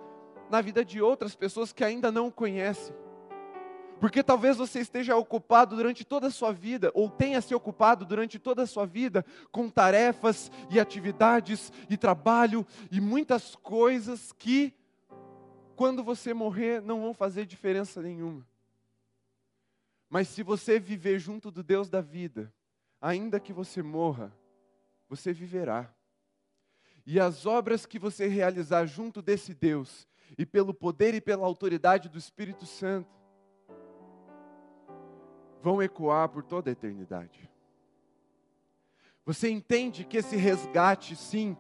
na 0.52 0.62
vida 0.62 0.86
de 0.86 1.02
outras 1.02 1.36
pessoas 1.36 1.74
que 1.74 1.84
ainda 1.84 2.12
não 2.12 2.28
o 2.28 2.32
conhecem. 2.32 2.96
Porque 4.00 4.22
talvez 4.22 4.58
você 4.58 4.80
esteja 4.80 5.16
ocupado 5.16 5.76
durante 5.76 6.04
toda 6.04 6.28
a 6.28 6.32
sua 6.32 6.52
vida, 6.52 6.92
ou 6.94 7.10
tenha 7.10 7.40
se 7.42 7.56
ocupado 7.56 8.06
durante 8.06 8.38
toda 8.38 8.64
a 8.64 8.68
sua 8.68 8.86
vida 8.86 9.26
com 9.52 9.70
tarefas 9.70 10.52
e 10.70 10.80
atividades 10.80 11.72
e 11.90 11.96
trabalho 11.96 12.66
e 12.92 13.00
muitas 13.00 13.56
coisas 13.56 14.34
que, 14.34 14.74
quando 15.76 16.04
você 16.04 16.34
morrer, 16.34 16.82
não 16.82 17.02
vão 17.02 17.14
fazer 17.14 17.46
diferença 17.46 18.02
nenhuma. 18.02 18.46
Mas 20.10 20.28
se 20.28 20.44
você 20.44 20.80
viver 20.80 21.18
junto 21.18 21.50
do 21.50 21.64
Deus 21.64 21.90
da 21.90 22.02
vida, 22.02 22.54
ainda 23.02 23.40
que 23.40 23.52
você 23.52 23.82
morra, 23.82 24.32
você 25.10 25.34
viverá. 25.34 25.92
E 27.06 27.20
as 27.20 27.46
obras 27.46 27.86
que 27.86 28.00
você 28.00 28.28
realizar 28.28 28.86
junto 28.86 29.22
desse 29.22 29.54
Deus, 29.54 30.08
e 30.38 30.46
pelo 30.46 30.74
poder 30.74 31.14
e 31.14 31.22
pela 31.22 31.46
autoridade 31.46 32.10
do 32.10 32.18
Espírito 32.18 32.66
Santo, 32.66 33.23
vão 35.64 35.82
ecoar 35.82 36.28
por 36.28 36.44
toda 36.44 36.70
a 36.70 36.74
eternidade. 36.74 37.50
Você 39.26 39.50
entende 39.50 40.04
que 40.04 40.18
esse 40.18 40.36
resgate, 40.36 41.16
sim, 41.16 41.56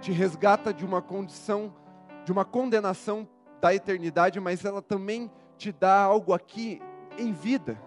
te 0.00 0.10
resgata 0.10 0.72
de 0.72 0.86
uma 0.86 1.02
condição, 1.02 1.76
de 2.24 2.32
uma 2.32 2.46
condenação 2.46 3.28
da 3.60 3.74
eternidade, 3.74 4.40
mas 4.40 4.64
ela 4.64 4.80
também 4.80 5.30
te 5.58 5.70
dá 5.70 6.00
algo 6.02 6.32
aqui 6.32 6.80
em 7.18 7.30
vida. 7.32 7.78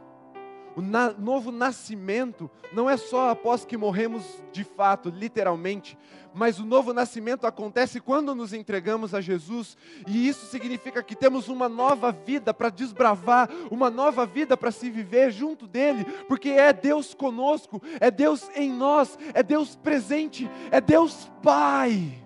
O 0.76 0.82
na 0.82 1.11
novo 1.11 1.51
nascimento 1.51 2.51
não 2.73 2.89
é 2.89 2.97
só 2.97 3.30
após 3.30 3.63
que 3.63 3.78
morremos 3.78 4.43
de 4.51 4.63
fato, 4.63 5.09
literalmente, 5.09 5.97
mas 6.34 6.59
o 6.59 6.65
novo 6.65 6.93
nascimento 6.93 7.47
acontece 7.47 8.01
quando 8.01 8.36
nos 8.36 8.51
entregamos 8.51 9.15
a 9.15 9.21
Jesus, 9.21 9.78
e 10.05 10.28
isso 10.28 10.45
significa 10.47 11.01
que 11.01 11.15
temos 11.15 11.47
uma 11.47 11.69
nova 11.69 12.11
vida 12.11 12.53
para 12.53 12.69
desbravar, 12.69 13.49
uma 13.71 13.89
nova 13.89 14.26
vida 14.26 14.57
para 14.57 14.69
se 14.69 14.89
viver 14.89 15.32
junto 15.32 15.65
dele, 15.65 16.03
porque 16.28 16.49
é 16.49 16.73
Deus 16.73 17.13
conosco, 17.13 17.82
é 18.01 18.11
Deus 18.11 18.49
em 18.53 18.69
nós, 18.69 19.17
é 19.34 19.41
Deus 19.41 19.78
presente, 19.78 20.49
é 20.71 20.82
Deus 20.82 21.32
Pai. 21.41 22.21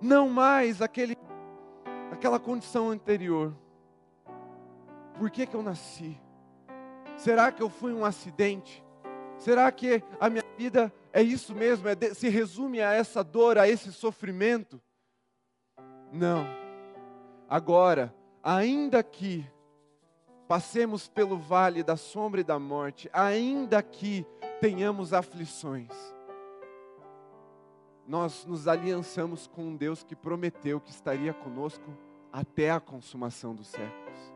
Não 0.00 0.30
mais 0.30 0.80
aquele 0.80 1.16
aquela 2.10 2.38
condição 2.38 2.88
anterior. 2.88 3.54
Por 5.18 5.30
que 5.30 5.46
que 5.46 5.54
eu 5.54 5.62
nasci? 5.62 6.18
Será 7.26 7.50
que 7.50 7.60
eu 7.60 7.68
fui 7.68 7.92
um 7.92 8.04
acidente? 8.04 8.84
Será 9.36 9.72
que 9.72 10.00
a 10.20 10.30
minha 10.30 10.44
vida 10.56 10.92
é 11.12 11.20
isso 11.20 11.56
mesmo? 11.56 11.88
É 11.88 11.94
de, 11.96 12.14
se 12.14 12.28
resume 12.28 12.80
a 12.80 12.92
essa 12.92 13.24
dor, 13.24 13.58
a 13.58 13.68
esse 13.68 13.92
sofrimento? 13.92 14.80
Não. 16.12 16.46
Agora, 17.48 18.14
ainda 18.40 19.02
que 19.02 19.44
passemos 20.46 21.08
pelo 21.08 21.36
vale 21.36 21.82
da 21.82 21.96
sombra 21.96 22.42
e 22.42 22.44
da 22.44 22.60
morte, 22.60 23.10
ainda 23.12 23.82
que 23.82 24.24
tenhamos 24.60 25.12
aflições, 25.12 25.90
nós 28.06 28.44
nos 28.44 28.68
aliançamos 28.68 29.48
com 29.48 29.64
um 29.64 29.76
Deus 29.76 30.04
que 30.04 30.14
prometeu 30.14 30.80
que 30.80 30.92
estaria 30.92 31.34
conosco 31.34 31.92
até 32.32 32.70
a 32.70 32.78
consumação 32.78 33.52
dos 33.52 33.66
séculos. 33.66 34.35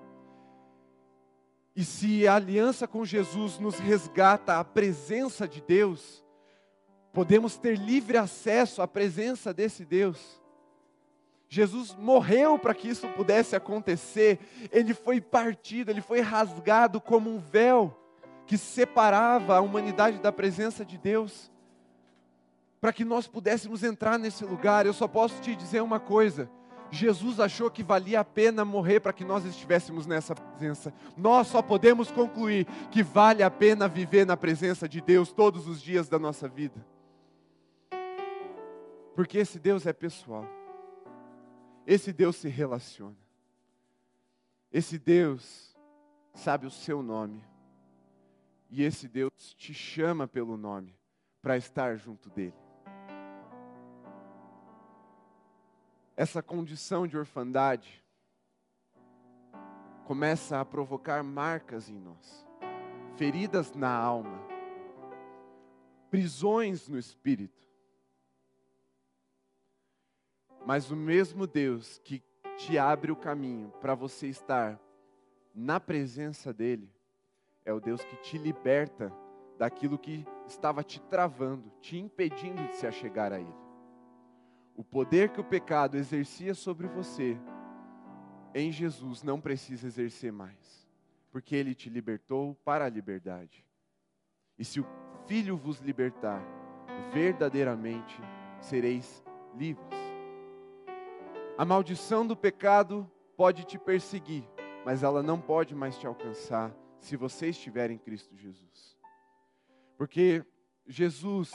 E 1.74 1.84
se 1.84 2.26
a 2.26 2.34
aliança 2.34 2.86
com 2.86 3.04
Jesus 3.04 3.58
nos 3.58 3.78
resgata 3.78 4.58
a 4.58 4.64
presença 4.64 5.46
de 5.46 5.60
Deus, 5.60 6.24
podemos 7.12 7.56
ter 7.56 7.78
livre 7.78 8.16
acesso 8.16 8.82
à 8.82 8.88
presença 8.88 9.52
desse 9.54 9.84
Deus. 9.84 10.40
Jesus 11.48 11.94
morreu 11.98 12.58
para 12.58 12.74
que 12.74 12.88
isso 12.88 13.08
pudesse 13.08 13.56
acontecer, 13.56 14.38
ele 14.70 14.94
foi 14.94 15.20
partido, 15.20 15.90
ele 15.90 16.00
foi 16.00 16.20
rasgado 16.20 17.00
como 17.00 17.28
um 17.28 17.38
véu 17.38 17.96
que 18.46 18.56
separava 18.56 19.56
a 19.56 19.60
humanidade 19.60 20.18
da 20.18 20.32
presença 20.32 20.84
de 20.84 20.96
Deus, 20.96 21.50
para 22.80 22.92
que 22.92 23.04
nós 23.04 23.26
pudéssemos 23.26 23.82
entrar 23.82 24.18
nesse 24.18 24.44
lugar. 24.44 24.86
Eu 24.86 24.92
só 24.92 25.08
posso 25.08 25.40
te 25.40 25.56
dizer 25.56 25.82
uma 25.82 25.98
coisa: 25.98 26.48
Jesus 26.90 27.38
achou 27.38 27.70
que 27.70 27.82
valia 27.82 28.20
a 28.20 28.24
pena 28.24 28.64
morrer 28.64 29.00
para 29.00 29.12
que 29.12 29.24
nós 29.24 29.44
estivéssemos 29.44 30.06
nessa 30.06 30.34
presença. 30.34 30.92
Nós 31.16 31.46
só 31.46 31.62
podemos 31.62 32.10
concluir 32.10 32.66
que 32.90 33.02
vale 33.02 33.42
a 33.42 33.50
pena 33.50 33.86
viver 33.86 34.26
na 34.26 34.36
presença 34.36 34.88
de 34.88 35.00
Deus 35.00 35.32
todos 35.32 35.68
os 35.68 35.80
dias 35.80 36.08
da 36.08 36.18
nossa 36.18 36.48
vida. 36.48 36.84
Porque 39.14 39.38
esse 39.38 39.58
Deus 39.58 39.86
é 39.86 39.92
pessoal. 39.92 40.46
Esse 41.86 42.12
Deus 42.12 42.36
se 42.36 42.48
relaciona. 42.48 43.16
Esse 44.72 44.98
Deus 44.98 45.76
sabe 46.34 46.66
o 46.66 46.70
seu 46.70 47.02
nome. 47.02 47.44
E 48.70 48.82
esse 48.82 49.08
Deus 49.08 49.32
te 49.56 49.74
chama 49.74 50.28
pelo 50.28 50.56
nome 50.56 50.96
para 51.42 51.56
estar 51.56 51.96
junto 51.96 52.30
dele. 52.30 52.54
Essa 56.20 56.42
condição 56.42 57.06
de 57.06 57.16
orfandade 57.16 58.04
começa 60.04 60.60
a 60.60 60.64
provocar 60.66 61.22
marcas 61.22 61.88
em 61.88 61.98
nós, 61.98 62.46
feridas 63.16 63.72
na 63.72 63.90
alma, 63.90 64.38
prisões 66.10 66.86
no 66.90 66.98
espírito. 66.98 67.66
Mas 70.66 70.90
o 70.90 70.96
mesmo 70.96 71.46
Deus 71.46 71.98
que 72.04 72.22
te 72.58 72.76
abre 72.76 73.10
o 73.10 73.16
caminho 73.16 73.70
para 73.80 73.94
você 73.94 74.26
estar 74.26 74.78
na 75.54 75.80
presença 75.80 76.52
dEle, 76.52 76.92
é 77.64 77.72
o 77.72 77.80
Deus 77.80 78.04
que 78.04 78.16
te 78.16 78.36
liberta 78.36 79.10
daquilo 79.56 79.98
que 79.98 80.26
estava 80.46 80.84
te 80.84 81.00
travando, 81.00 81.72
te 81.80 81.96
impedindo 81.96 82.68
de 82.68 82.76
se 82.76 82.86
achegar 82.86 83.32
a 83.32 83.40
Ele 83.40 83.69
o 84.80 84.84
poder 84.84 85.28
que 85.28 85.38
o 85.38 85.44
pecado 85.44 85.98
exercia 85.98 86.54
sobre 86.54 86.86
você, 86.86 87.38
em 88.54 88.72
Jesus 88.72 89.22
não 89.22 89.38
precisa 89.38 89.86
exercer 89.86 90.32
mais, 90.32 90.88
porque 91.30 91.54
ele 91.54 91.74
te 91.74 91.90
libertou 91.90 92.54
para 92.64 92.86
a 92.86 92.88
liberdade. 92.88 93.62
E 94.58 94.64
se 94.64 94.80
o 94.80 94.86
Filho 95.26 95.54
vos 95.54 95.80
libertar, 95.80 96.42
verdadeiramente 97.12 98.18
sereis 98.58 99.22
livres. 99.54 99.86
A 101.58 101.64
maldição 101.66 102.26
do 102.26 102.34
pecado 102.34 103.06
pode 103.36 103.64
te 103.64 103.78
perseguir, 103.78 104.48
mas 104.82 105.02
ela 105.02 105.22
não 105.22 105.38
pode 105.38 105.74
mais 105.74 105.98
te 105.98 106.06
alcançar 106.06 106.74
se 106.98 107.18
você 107.18 107.50
estiver 107.50 107.90
em 107.90 107.98
Cristo 107.98 108.34
Jesus. 108.34 108.96
Porque 109.98 110.42
Jesus 110.86 111.52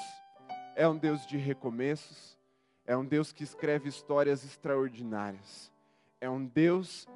é 0.76 0.88
um 0.88 0.96
Deus 0.96 1.26
de 1.26 1.38
recomeços, 1.38 2.35
é 2.86 2.96
um 2.96 3.06
Deus 3.06 3.32
que 3.32 3.44
escreve 3.44 3.90
histórias 3.90 4.44
extraordinárias. 4.44 5.72
É 6.22 6.30
um 6.30 6.46
Deus 6.46 7.08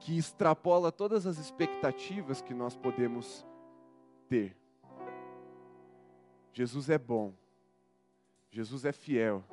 que 0.00 0.16
extrapola 0.16 0.90
todas 0.90 1.26
as 1.26 1.38
expectativas 1.38 2.42
que 2.42 2.54
nós 2.54 2.76
podemos 2.76 3.46
ter. 4.28 4.56
Jesus 6.52 6.90
é 6.90 6.98
bom. 6.98 7.34
Jesus 8.50 8.84
é 8.84 8.92
fiel. 8.92 9.44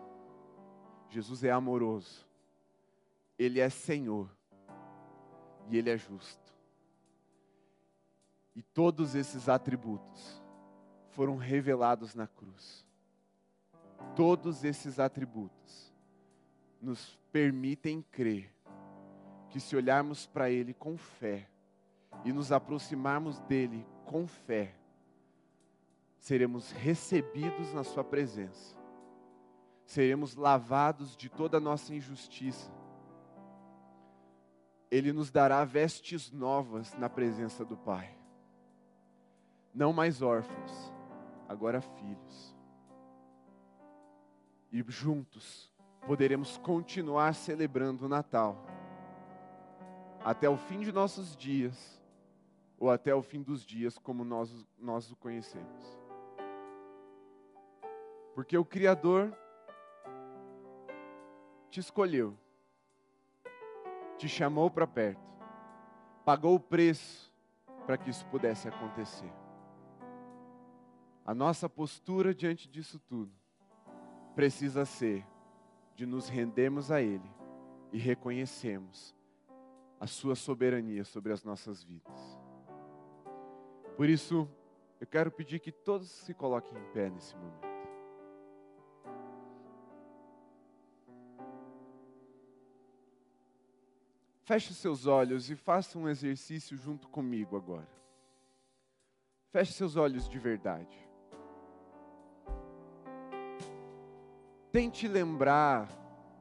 Jesus 1.10 1.44
é 1.44 1.52
amoroso. 1.52 2.28
Ele 3.38 3.60
é 3.60 3.70
Senhor. 3.70 4.30
E 5.70 5.78
Ele 5.78 5.90
é 5.90 5.98
justo. 5.98 6.54
E 8.56 8.62
todos 8.62 9.16
esses 9.16 9.50
atributos 9.50 10.42
foram 11.12 11.38
revelados 11.38 12.16
na 12.16 12.28
cruz. 12.28 12.83
Todos 14.16 14.64
esses 14.64 15.00
atributos 15.00 15.92
nos 16.80 17.18
permitem 17.32 18.02
crer 18.12 18.54
que 19.50 19.60
se 19.60 19.76
olharmos 19.76 20.26
para 20.26 20.50
Ele 20.50 20.74
com 20.74 20.98
fé 20.98 21.50
e 22.24 22.32
nos 22.32 22.52
aproximarmos 22.52 23.40
dele 23.42 23.86
com 24.06 24.28
fé, 24.28 24.76
seremos 26.20 26.72
recebidos 26.72 27.74
na 27.74 27.84
Sua 27.84 28.04
presença, 28.04 28.76
seremos 29.86 30.36
lavados 30.36 31.18
de 31.18 31.30
toda 31.30 31.58
a 31.58 31.62
nossa 31.62 31.94
injustiça. 31.94 32.72
Ele 34.92 35.12
nos 35.12 35.32
dará 35.32 35.66
vestes 35.66 36.32
novas 36.32 36.94
na 36.94 37.10
presença 37.10 37.66
do 37.66 37.76
Pai. 37.76 38.16
Não 39.74 39.92
mais 39.92 40.22
órfãos, 40.22 40.94
agora 41.50 41.82
filhos 41.82 42.53
e 44.74 44.84
juntos 44.88 45.72
poderemos 46.08 46.58
continuar 46.58 47.36
celebrando 47.36 48.06
o 48.06 48.10
Natal 48.10 48.58
até 50.26 50.50
o 50.50 50.58
fim 50.58 50.80
de 50.80 50.92
nossos 50.92 51.38
dias 51.38 52.02
ou 52.80 52.90
até 52.90 53.14
o 53.14 53.22
fim 53.22 53.44
dos 53.44 53.64
dias 53.64 54.00
como 54.00 54.26
nós, 54.26 54.66
nós 54.80 55.12
o 55.12 55.16
conhecemos. 55.16 56.00
Porque 58.34 58.58
o 58.58 58.66
Criador 58.66 59.32
te 61.70 61.80
escolheu, 61.80 62.36
te 64.18 64.28
chamou 64.28 64.72
para 64.72 64.88
perto, 64.88 65.22
pagou 66.26 66.56
o 66.56 66.60
preço 66.60 67.32
para 67.86 67.96
que 67.96 68.10
isso 68.10 68.26
pudesse 68.28 68.68
acontecer. 68.68 69.32
A 71.24 71.36
nossa 71.36 71.70
postura 71.70 72.34
diante 72.34 72.68
disso 72.68 73.00
tudo 73.00 73.43
precisa 74.36 74.86
ser 74.86 75.26
de 75.96 76.06
nos 76.06 76.28
rendermos 76.28 76.92
a 76.92 77.02
Ele 77.02 77.30
e 77.92 77.98
reconhecermos 77.98 79.16
a 80.00 80.08
Sua 80.08 80.36
soberania 80.36 81.04
sobre 81.04 81.32
as 81.32 81.44
nossas 81.44 81.84
vidas. 81.84 82.40
Por 83.96 84.10
isso, 84.10 84.50
eu 85.00 85.08
quero 85.08 85.32
pedir 85.32 85.60
que 85.60 85.72
todos 85.72 86.10
se 86.10 86.34
coloquem 86.34 86.78
em 86.78 86.92
pé 86.92 87.10
nesse 87.10 87.36
momento. 87.36 87.74
Feche 94.46 94.74
seus 94.74 95.06
olhos 95.06 95.50
e 95.50 95.56
faça 95.56 95.98
um 95.98 96.10
exercício 96.10 96.76
junto 96.76 97.08
comigo 97.08 97.56
agora. 97.56 97.88
Feche 99.52 99.72
seus 99.72 99.96
olhos 99.96 100.28
de 100.28 100.38
verdade. 100.38 101.03
Tente 104.74 105.08
lembrar, 105.08 105.88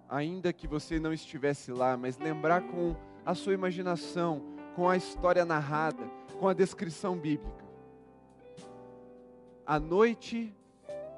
ainda 0.08 0.54
que 0.54 0.66
você 0.66 0.98
não 0.98 1.12
estivesse 1.12 1.70
lá, 1.70 1.98
mas 1.98 2.16
lembrar 2.16 2.62
com 2.62 2.96
a 3.26 3.34
sua 3.34 3.52
imaginação, 3.52 4.42
com 4.74 4.88
a 4.88 4.96
história 4.96 5.44
narrada, 5.44 6.02
com 6.40 6.48
a 6.48 6.54
descrição 6.54 7.14
bíblica. 7.14 7.62
a 9.66 9.78
noite 9.78 10.54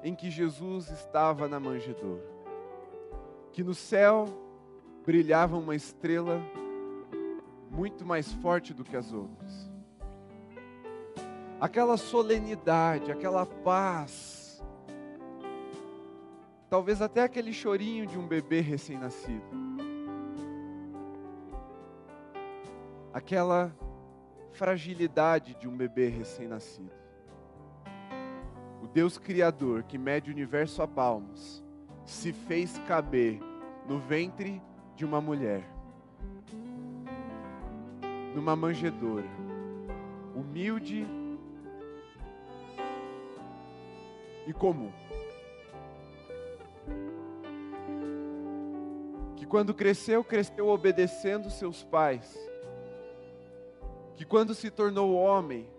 em 0.03 0.13
que 0.13 0.29
Jesus 0.29 0.89
estava 0.89 1.47
na 1.47 1.57
manjedoura, 1.57 2.23
que 3.53 3.63
no 3.63 3.73
céu 3.73 4.25
brilhava 5.05 5.57
uma 5.57 5.73
estrela 5.73 6.41
muito 7.71 8.05
mais 8.05 8.29
forte 8.33 8.73
do 8.73 8.83
que 8.83 8.97
as 8.97 9.13
outras. 9.13 9.71
Aquela 11.61 11.95
solenidade, 11.95 13.09
aquela 13.09 13.45
paz, 13.45 14.44
talvez 16.75 17.01
até 17.01 17.23
aquele 17.23 17.53
chorinho 17.53 18.05
de 18.05 18.19
um 18.19 18.27
bebê 18.27 18.59
recém-nascido. 18.59 19.45
Aquela 23.13 23.73
fragilidade 24.51 25.55
de 25.55 25.69
um 25.69 25.77
bebê 25.77 26.09
recém-nascido. 26.09 26.91
O 28.83 28.87
Deus 28.87 29.17
Criador, 29.17 29.83
que 29.83 29.97
mede 29.97 30.29
o 30.29 30.33
universo 30.33 30.81
a 30.81 30.87
palmos, 30.87 31.63
se 32.03 32.33
fez 32.33 32.77
caber 32.79 33.39
no 33.87 33.97
ventre 33.97 34.61
de 34.97 35.05
uma 35.05 35.21
mulher, 35.21 35.63
numa 38.35 38.53
manjedoura, 38.53 39.29
humilde 40.35 41.07
e 44.45 44.51
comum. 44.51 44.91
Que 49.45 49.49
quando 49.51 49.75
cresceu, 49.75 50.23
cresceu 50.23 50.67
obedecendo 50.69 51.51
seus 51.51 51.83
pais. 51.83 52.35
Que 54.15 54.25
quando 54.25 54.55
se 54.55 54.71
tornou 54.71 55.13
homem, 55.13 55.69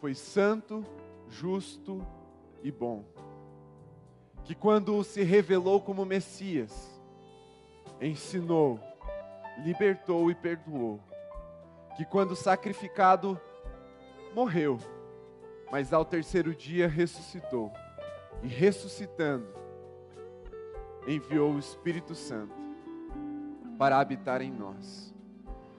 foi 0.00 0.16
santo, 0.16 0.84
justo 1.28 2.04
e 2.60 2.72
bom. 2.72 3.04
Que 4.42 4.52
quando 4.52 5.04
se 5.04 5.22
revelou 5.22 5.80
como 5.80 6.04
Messias, 6.04 7.00
ensinou, 8.00 8.80
libertou 9.58 10.28
e 10.28 10.34
perdoou. 10.34 10.98
Que 11.96 12.04
quando 12.04 12.34
sacrificado, 12.34 13.40
morreu, 14.34 14.76
mas 15.70 15.92
ao 15.92 16.04
terceiro 16.04 16.52
dia 16.52 16.88
ressuscitou. 16.88 17.72
E 18.42 18.48
ressuscitando, 18.48 19.46
enviou 21.06 21.52
o 21.52 21.60
Espírito 21.60 22.12
Santo 22.16 22.57
para 23.78 23.98
habitar 23.98 24.42
em 24.42 24.50
nós. 24.50 25.14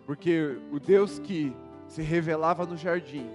Porque 0.05 0.57
o 0.71 0.79
Deus 0.79 1.19
que 1.19 1.53
se 1.87 2.01
revelava 2.01 2.65
no 2.65 2.77
jardim, 2.77 3.29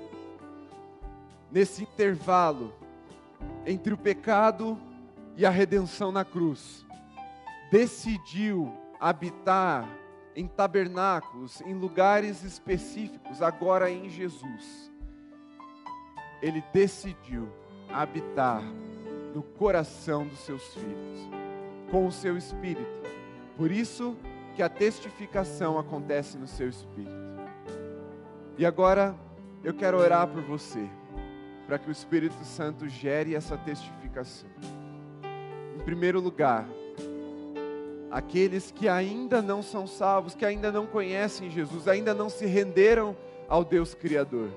nesse 1.52 1.82
intervalo 1.82 2.72
entre 3.66 3.92
o 3.92 3.98
pecado 3.98 4.80
e 5.36 5.44
a 5.44 5.50
redenção 5.50 6.10
na 6.10 6.24
cruz, 6.24 6.84
decidiu 7.70 8.72
habitar 8.98 9.88
em 10.34 10.46
tabernáculos, 10.46 11.60
em 11.60 11.74
lugares 11.74 12.42
específicos, 12.42 13.42
agora 13.42 13.90
em 13.90 14.08
Jesus. 14.08 14.90
Ele 16.42 16.62
decidiu 16.72 17.48
habitar 17.88 18.62
no 19.34 19.42
coração 19.42 20.26
dos 20.26 20.40
seus 20.40 20.62
filhos, 20.74 21.28
com 21.90 22.06
o 22.06 22.12
seu 22.12 22.36
espírito. 22.36 23.04
Por 23.56 23.70
isso 23.70 24.16
que 24.54 24.62
a 24.62 24.68
testificação 24.68 25.78
acontece 25.78 26.38
no 26.38 26.46
seu 26.46 26.68
espírito. 26.68 27.12
E 28.56 28.64
agora 28.64 29.14
eu 29.64 29.74
quero 29.74 29.98
orar 29.98 30.28
por 30.28 30.42
você, 30.42 30.88
para 31.66 31.78
que 31.78 31.88
o 31.88 31.92
Espírito 31.92 32.44
Santo 32.44 32.88
gere 32.88 33.34
essa 33.34 33.56
testificação. 33.56 34.48
Em 35.74 35.80
primeiro 35.80 36.20
lugar, 36.20 36.68
aqueles 38.10 38.70
que 38.70 38.88
ainda 38.88 39.42
não 39.42 39.60
são 39.60 39.86
salvos, 39.86 40.34
que 40.34 40.44
ainda 40.44 40.70
não 40.70 40.86
conhecem 40.86 41.50
Jesus, 41.50 41.88
ainda 41.88 42.14
não 42.14 42.28
se 42.28 42.46
renderam 42.46 43.16
ao 43.48 43.64
Deus 43.64 43.92
Criador. 43.92 44.50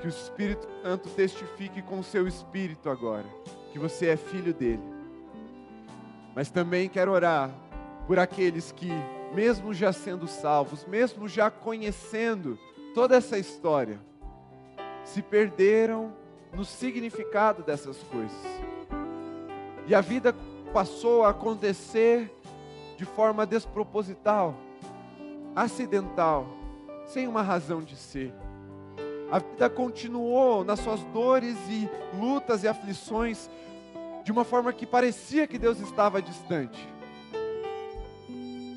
Que 0.00 0.06
o 0.06 0.10
Espírito 0.10 0.66
Santo 0.82 1.08
testifique 1.10 1.82
com 1.82 2.00
o 2.00 2.04
seu 2.04 2.26
espírito 2.26 2.90
agora, 2.90 3.26
que 3.72 3.78
você 3.78 4.08
é 4.08 4.16
filho 4.16 4.52
dele. 4.52 4.82
Mas 6.34 6.50
também 6.50 6.88
quero 6.88 7.12
orar 7.12 7.50
por 8.06 8.18
aqueles 8.18 8.72
que, 8.72 8.90
mesmo 9.34 9.72
já 9.72 9.92
sendo 9.92 10.26
salvos, 10.26 10.84
mesmo 10.84 11.28
já 11.28 11.50
conhecendo 11.50 12.58
toda 12.94 13.16
essa 13.16 13.38
história, 13.38 13.98
se 15.04 15.22
perderam 15.22 16.12
no 16.52 16.64
significado 16.64 17.62
dessas 17.62 17.98
coisas. 18.04 18.36
E 19.86 19.94
a 19.94 20.00
vida 20.00 20.34
passou 20.72 21.24
a 21.24 21.30
acontecer 21.30 22.32
de 22.96 23.04
forma 23.04 23.44
desproposital, 23.44 24.54
acidental, 25.54 26.46
sem 27.06 27.26
uma 27.26 27.42
razão 27.42 27.82
de 27.82 27.96
ser. 27.96 28.32
A 29.30 29.38
vida 29.38 29.68
continuou 29.68 30.64
nas 30.64 30.80
suas 30.80 31.00
dores 31.04 31.56
e 31.68 31.88
lutas 32.18 32.62
e 32.62 32.68
aflições 32.68 33.50
de 34.22 34.32
uma 34.32 34.44
forma 34.44 34.72
que 34.72 34.86
parecia 34.86 35.46
que 35.46 35.58
Deus 35.58 35.80
estava 35.80 36.22
distante. 36.22 36.93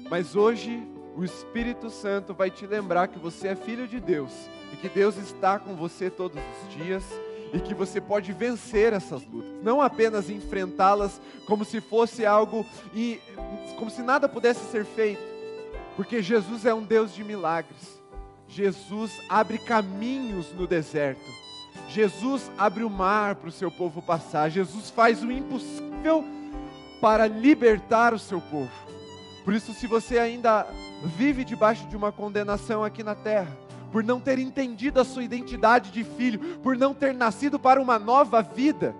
Mas 0.09 0.35
hoje 0.35 0.87
o 1.15 1.23
Espírito 1.23 1.89
Santo 1.89 2.33
vai 2.33 2.49
te 2.49 2.65
lembrar 2.65 3.07
que 3.07 3.19
você 3.19 3.49
é 3.49 3.55
filho 3.55 3.87
de 3.87 3.99
Deus 3.99 4.31
e 4.71 4.77
que 4.77 4.87
Deus 4.87 5.17
está 5.17 5.57
com 5.59 5.75
você 5.75 6.09
todos 6.09 6.37
os 6.37 6.73
dias 6.75 7.03
e 7.53 7.59
que 7.59 7.73
você 7.73 7.99
pode 7.99 8.33
vencer 8.33 8.93
essas 8.93 9.25
lutas, 9.25 9.63
não 9.63 9.81
apenas 9.81 10.29
enfrentá-las 10.29 11.21
como 11.45 11.63
se 11.63 11.79
fosse 11.79 12.25
algo 12.25 12.65
e 12.93 13.21
como 13.77 13.89
se 13.89 14.01
nada 14.01 14.27
pudesse 14.27 14.69
ser 14.69 14.85
feito, 14.85 15.21
porque 15.95 16.21
Jesus 16.21 16.65
é 16.65 16.73
um 16.73 16.83
Deus 16.83 17.13
de 17.13 17.23
milagres. 17.23 17.97
Jesus 18.47 19.11
abre 19.29 19.57
caminhos 19.57 20.53
no 20.53 20.67
deserto. 20.67 21.29
Jesus 21.89 22.51
abre 22.57 22.83
o 22.83 22.89
mar 22.89 23.35
para 23.35 23.49
o 23.49 23.51
seu 23.51 23.71
povo 23.71 24.01
passar. 24.01 24.49
Jesus 24.49 24.89
faz 24.89 25.23
o 25.23 25.31
impossível 25.31 26.23
para 27.01 27.27
libertar 27.27 28.13
o 28.13 28.19
seu 28.19 28.41
povo. 28.41 28.86
Por 29.47 29.53
isso, 29.53 29.73
se 29.73 29.87
você 29.87 30.19
ainda 30.19 30.67
vive 31.15 31.45
debaixo 31.45 31.87
de 31.87 31.95
uma 31.95 32.11
condenação 32.11 32.83
aqui 32.83 33.01
na 33.01 33.15
terra, 33.15 33.57
por 33.93 34.03
não 34.03 34.19
ter 34.19 34.39
entendido 34.39 34.99
a 34.99 35.05
sua 35.05 35.23
identidade 35.23 35.89
de 35.89 36.03
filho, 36.03 36.59
por 36.59 36.75
não 36.75 36.93
ter 36.93 37.13
nascido 37.13 37.57
para 37.57 37.81
uma 37.81 37.97
nova 37.97 38.41
vida. 38.41 38.93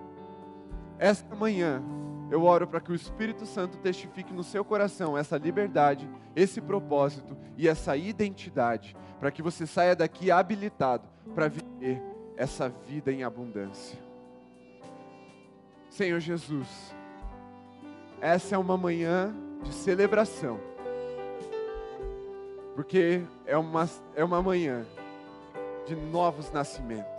Esta 0.98 1.36
manhã, 1.36 1.82
eu 2.30 2.44
oro 2.44 2.66
para 2.66 2.80
que 2.80 2.90
o 2.90 2.94
Espírito 2.94 3.44
Santo 3.44 3.76
testifique 3.76 4.32
no 4.32 4.42
seu 4.42 4.64
coração 4.64 5.18
essa 5.18 5.36
liberdade, 5.36 6.08
esse 6.34 6.62
propósito 6.62 7.36
e 7.54 7.68
essa 7.68 7.94
identidade, 7.94 8.96
para 9.20 9.30
que 9.30 9.42
você 9.42 9.66
saia 9.66 9.94
daqui 9.94 10.30
habilitado 10.30 11.06
para 11.34 11.48
viver 11.48 12.02
essa 12.38 12.70
vida 12.88 13.12
em 13.12 13.22
abundância. 13.22 13.98
Senhor 15.90 16.20
Jesus, 16.20 16.96
essa 18.18 18.54
é 18.54 18.58
uma 18.58 18.78
manhã 18.78 19.36
de 19.62 19.72
celebração 19.72 20.60
porque 22.78 23.22
é 23.44 23.56
uma, 23.56 23.90
é 24.14 24.22
uma 24.22 24.40
manhã 24.40 24.86
de 25.84 25.96
novos 25.96 26.52
nascimentos. 26.52 27.10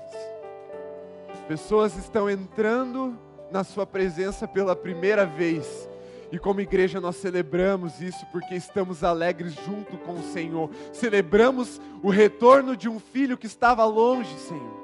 Pessoas 1.49 1.97
estão 1.97 2.29
entrando 2.29 3.13
na 3.51 3.65
Sua 3.65 3.85
presença 3.85 4.47
pela 4.47 4.73
primeira 4.73 5.25
vez. 5.25 5.89
E 6.31 6.39
como 6.39 6.61
igreja 6.61 7.01
nós 7.01 7.17
celebramos 7.17 7.99
isso 7.99 8.25
porque 8.31 8.55
estamos 8.55 9.03
alegres 9.03 9.53
junto 9.65 9.97
com 9.97 10.13
o 10.13 10.23
Senhor. 10.31 10.69
Celebramos 10.93 11.81
o 12.01 12.09
retorno 12.09 12.73
de 12.73 12.87
um 12.87 12.97
filho 12.97 13.37
que 13.37 13.47
estava 13.47 13.83
longe, 13.83 14.33
Senhor. 14.39 14.83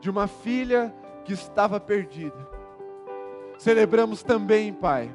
De 0.00 0.08
uma 0.08 0.26
filha 0.26 0.90
que 1.22 1.34
estava 1.34 1.78
perdida. 1.78 2.48
Celebramos 3.58 4.22
também, 4.22 4.72
Pai, 4.72 5.14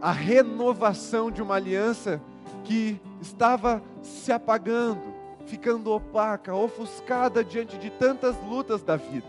a 0.00 0.12
renovação 0.12 1.30
de 1.30 1.42
uma 1.42 1.56
aliança 1.56 2.20
que 2.64 3.00
estava 3.20 3.82
se 4.02 4.30
apagando, 4.30 5.02
ficando 5.46 5.92
opaca, 5.92 6.54
ofuscada 6.54 7.42
diante 7.42 7.76
de 7.78 7.90
tantas 7.90 8.36
lutas 8.44 8.82
da 8.82 8.96
vida, 8.96 9.26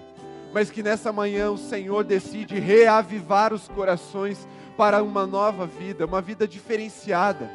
mas 0.54 0.70
que 0.70 0.84
nessa 0.84 1.12
manhã 1.12 1.52
o 1.52 1.58
Senhor 1.58 2.04
decide 2.04 2.60
reavivar 2.60 3.54
os 3.54 3.68
corações 3.68 4.48
para 4.78 5.02
uma 5.02 5.26
nova 5.26 5.66
vida, 5.66 6.06
uma 6.06 6.22
vida 6.22 6.48
diferenciada, 6.48 7.50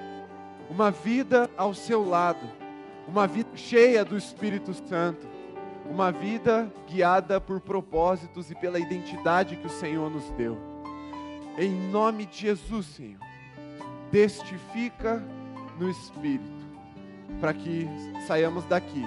uma 0.69 0.91
vida 0.91 1.51
ao 1.57 1.75
seu 1.75 2.07
lado, 2.07 2.47
uma 3.07 3.27
vida 3.27 3.51
cheia 3.55 4.05
do 4.05 4.17
Espírito 4.17 4.73
Santo, 4.89 5.27
uma 5.89 6.11
vida 6.11 6.73
guiada 6.89 7.41
por 7.41 7.61
propósitos 7.61 8.51
e 8.51 8.55
pela 8.55 8.79
identidade 8.79 9.57
que 9.57 9.67
o 9.67 9.71
Senhor 9.71 10.11
nos 10.11 10.31
deu. 10.31 10.74
Em 11.57 11.71
nome 11.71 12.27
de 12.27 12.39
Jesus, 12.39 12.87
Senhor, 12.87 13.21
testifica 14.11 15.23
no 15.79 15.89
Espírito, 15.89 16.65
para 17.41 17.55
que 17.55 17.89
saiamos 18.27 18.65
daqui 18.65 19.07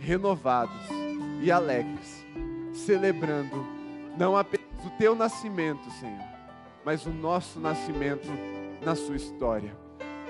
renovados 0.00 0.88
e 1.42 1.50
alegres, 1.50 2.24
celebrando 2.72 3.64
Não 4.18 4.36
apenas 4.36 4.66
o 4.84 4.90
teu 4.98 5.14
nascimento, 5.14 5.90
Senhor, 5.92 6.24
mas 6.84 7.04
o 7.04 7.10
nosso 7.10 7.60
nascimento 7.60 8.28
na 8.82 8.94
sua 8.94 9.16
história. 9.16 9.76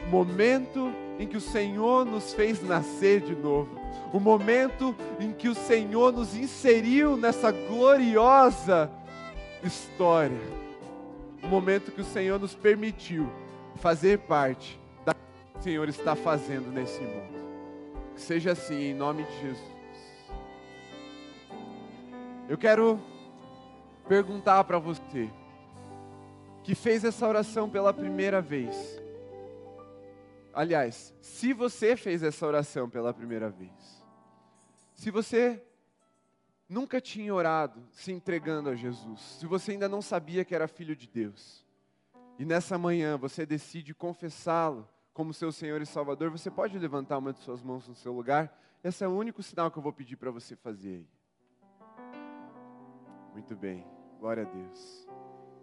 O 0.06 0.10
momento 0.10 0.92
em 1.18 1.26
que 1.26 1.36
o 1.36 1.40
Senhor 1.40 2.04
nos 2.04 2.32
fez 2.32 2.62
nascer 2.62 3.20
de 3.20 3.34
novo. 3.34 3.70
O 4.12 4.18
momento 4.18 4.94
em 5.20 5.32
que 5.32 5.48
o 5.48 5.54
Senhor 5.54 6.12
nos 6.12 6.36
inseriu 6.36 7.16
nessa 7.16 7.52
gloriosa 7.52 8.90
história. 9.62 10.65
O 11.46 11.48
momento 11.48 11.92
que 11.92 12.00
o 12.00 12.04
Senhor 12.04 12.40
nos 12.40 12.56
permitiu 12.56 13.30
fazer 13.76 14.18
parte 14.18 14.80
da 15.04 15.14
que 15.14 15.58
o 15.60 15.62
Senhor 15.62 15.88
está 15.88 16.16
fazendo 16.16 16.72
nesse 16.72 17.00
mundo. 17.00 17.36
Que 18.16 18.20
seja 18.20 18.50
assim, 18.50 18.90
em 18.90 18.94
nome 18.94 19.22
de 19.22 19.40
Jesus. 19.40 19.76
Eu 22.48 22.58
quero 22.58 23.00
perguntar 24.08 24.64
para 24.64 24.80
você 24.80 25.30
que 26.64 26.74
fez 26.74 27.04
essa 27.04 27.28
oração 27.28 27.70
pela 27.70 27.94
primeira 27.94 28.42
vez. 28.42 29.00
Aliás, 30.52 31.14
se 31.20 31.52
você 31.52 31.96
fez 31.96 32.24
essa 32.24 32.44
oração 32.44 32.90
pela 32.90 33.14
primeira 33.14 33.48
vez, 33.48 33.70
se 34.94 35.12
você 35.12 35.62
nunca 36.68 37.00
tinha 37.00 37.34
orado 37.34 37.82
se 37.92 38.12
entregando 38.12 38.70
a 38.70 38.74
Jesus, 38.74 39.20
se 39.20 39.46
você 39.46 39.72
ainda 39.72 39.88
não 39.88 40.02
sabia 40.02 40.44
que 40.44 40.54
era 40.54 40.68
filho 40.68 40.96
de 40.96 41.06
Deus, 41.06 41.64
e 42.38 42.44
nessa 42.44 42.76
manhã 42.76 43.16
você 43.16 43.46
decide 43.46 43.94
confessá-lo 43.94 44.88
como 45.14 45.32
seu 45.32 45.50
Senhor 45.50 45.80
e 45.80 45.86
Salvador, 45.86 46.30
você 46.30 46.50
pode 46.50 46.78
levantar 46.78 47.16
uma 47.16 47.32
de 47.32 47.40
suas 47.40 47.62
mãos 47.62 47.88
no 47.88 47.94
seu 47.94 48.12
lugar. 48.12 48.54
Esse 48.84 49.02
é 49.02 49.08
o 49.08 49.16
único 49.16 49.42
sinal 49.42 49.70
que 49.70 49.78
eu 49.78 49.82
vou 49.82 49.92
pedir 49.92 50.16
para 50.16 50.30
você 50.30 50.54
fazer. 50.54 51.06
Muito 53.32 53.56
bem, 53.56 53.86
glória 54.20 54.42
a 54.42 54.46
Deus. 54.46 55.08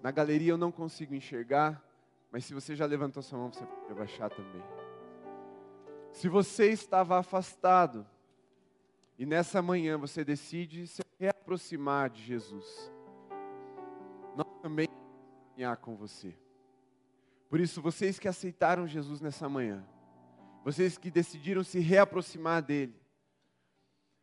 Na 0.02 0.10
galeria 0.10 0.52
eu 0.52 0.58
não 0.58 0.72
consigo 0.72 1.14
enxergar, 1.14 1.84
mas 2.32 2.46
se 2.46 2.54
você 2.54 2.76
já 2.76 2.88
levantou 2.88 3.22
sua 3.22 3.38
mão, 3.38 3.54
você 3.54 3.64
pode 3.64 3.92
abaixar 3.92 4.32
também. 4.32 4.64
Se 6.12 6.28
você 6.28 6.72
estava 6.72 7.20
afastado 7.20 8.06
e 9.18 9.26
nessa 9.26 9.62
manhã 9.62 9.98
você 9.98 10.24
decide 10.24 10.88
se 10.88 11.02
reaproximar 11.20 12.10
de 12.10 12.24
Jesus, 12.24 12.92
nós 14.36 14.48
também 14.62 14.88
caminhar 15.52 15.78
com 15.78 15.96
você. 15.96 16.36
Por 17.50 17.60
isso, 17.60 17.82
vocês 17.82 18.18
que 18.18 18.28
aceitaram 18.28 18.88
Jesus 18.88 19.22
nessa 19.22 19.48
manhã, 19.48 19.86
vocês 20.64 20.98
que 20.98 21.12
decidiram 21.12 21.64
se 21.64 21.80
reaproximar 21.80 22.64
dele, 22.64 22.96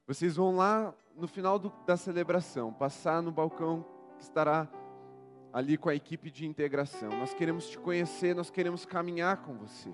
vocês 0.06 0.34
vão 0.34 0.56
lá 0.56 0.92
no 1.14 1.28
final 1.28 1.58
do, 1.58 1.72
da 1.86 1.96
celebração, 1.96 2.72
passar 2.72 3.22
no 3.22 3.30
balcão 3.30 3.86
que 4.16 4.24
estará 4.24 4.68
ali 5.52 5.76
com 5.76 5.88
a 5.88 5.94
equipe 5.94 6.30
de 6.30 6.46
integração. 6.46 7.10
Nós 7.10 7.32
queremos 7.32 7.68
te 7.68 7.78
conhecer, 7.78 8.34
nós 8.34 8.50
queremos 8.50 8.84
caminhar 8.84 9.38
com 9.38 9.56
você. 9.56 9.90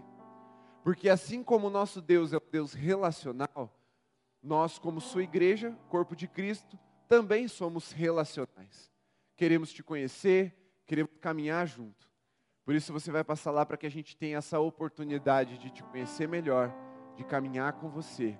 Porque 0.82 1.08
assim 1.08 1.42
como 1.42 1.66
o 1.66 1.70
nosso 1.70 2.00
Deus 2.00 2.32
é 2.32 2.36
um 2.36 2.50
Deus 2.50 2.72
relacional, 2.72 3.75
nós, 4.42 4.78
como 4.78 5.00
sua 5.00 5.22
igreja, 5.22 5.76
corpo 5.88 6.14
de 6.14 6.28
Cristo, 6.28 6.78
também 7.08 7.48
somos 7.48 7.92
relacionais. 7.92 8.92
Queremos 9.36 9.72
te 9.72 9.82
conhecer, 9.82 10.54
queremos 10.86 11.12
caminhar 11.20 11.66
junto. 11.66 12.06
Por 12.64 12.74
isso 12.74 12.92
você 12.92 13.12
vai 13.12 13.22
passar 13.22 13.50
lá 13.50 13.64
para 13.64 13.76
que 13.76 13.86
a 13.86 13.90
gente 13.90 14.16
tenha 14.16 14.38
essa 14.38 14.58
oportunidade 14.58 15.58
de 15.58 15.70
te 15.70 15.82
conhecer 15.84 16.26
melhor, 16.26 16.74
de 17.16 17.24
caminhar 17.24 17.74
com 17.74 17.88
você 17.88 18.38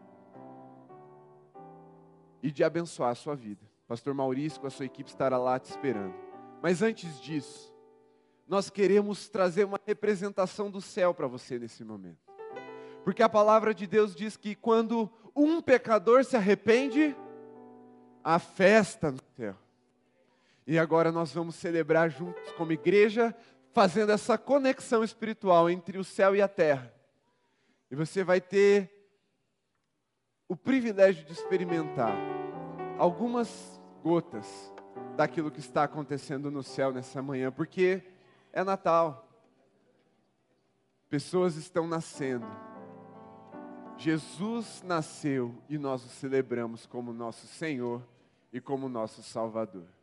e 2.43 2.51
de 2.51 2.65
abençoar 2.65 3.11
a 3.11 3.15
sua 3.15 3.37
vida. 3.37 3.65
Pastor 3.87 4.15
Maurício 4.15 4.61
com 4.61 4.67
a 4.67 4.71
sua 4.71 4.87
equipe 4.87 5.09
estará 5.09 5.39
lá 5.39 5.59
te 5.59 5.71
esperando. 5.71 6.15
Mas 6.61 6.83
antes 6.83 7.21
disso, 7.21 7.73
nós 8.49 8.69
queremos 8.71 9.29
trazer 9.29 9.65
uma 9.65 9.81
representação 9.85 10.71
do 10.71 10.81
céu 10.81 11.15
para 11.15 11.27
você 11.27 11.59
nesse 11.59 11.85
momento. 11.85 12.19
Porque 13.05 13.23
a 13.23 13.29
palavra 13.29 13.73
de 13.73 13.87
Deus 13.87 14.15
diz 14.15 14.37
que 14.37 14.57
quando 14.57 15.11
um 15.37 15.61
pecador 15.61 16.25
se 16.25 16.35
arrepende, 16.35 17.15
há 18.25 18.39
festa 18.39 19.13
no 19.13 19.21
céu. 19.37 19.55
E 20.67 20.79
agora 20.79 21.13
nós 21.13 21.31
vamos 21.33 21.55
celebrar 21.57 22.11
juntos 22.11 22.51
como 22.53 22.73
igreja, 22.73 23.37
fazendo 23.73 24.11
essa 24.11 24.39
conexão 24.39 25.05
espiritual 25.05 25.69
entre 25.69 25.99
o 25.99 26.05
céu 26.05 26.35
e 26.35 26.41
a 26.41 26.49
terra. 26.49 26.93
E 27.91 27.95
você 27.95 28.25
vai 28.25 28.41
ter 28.41 28.91
o 30.49 30.57
privilégio 30.57 31.25
de 31.27 31.33
experimentar 31.33 32.17
algumas 32.99 33.81
gotas 34.03 34.73
daquilo 35.17 35.51
que 35.51 35.61
está 35.61 35.85
acontecendo 35.85 36.51
no 36.51 36.63
céu 36.63 36.93
nessa 36.93 37.21
manhã, 37.21 37.53
porque 37.53 38.03
é 38.53 38.65
Natal. 38.65 39.29
Pessoas 41.09 41.57
estão 41.57 41.87
nascendo. 41.87 42.47
Jesus 43.99 44.83
nasceu 44.85 45.55
e 45.69 45.79
nós 45.79 46.05
o 46.05 46.09
celebramos 46.09 46.87
como 46.87 47.13
nosso 47.13 47.47
Senhor 47.47 48.03
e 48.53 48.61
como 48.61 48.89
nosso 48.89 49.23
Salvador. 49.23 49.96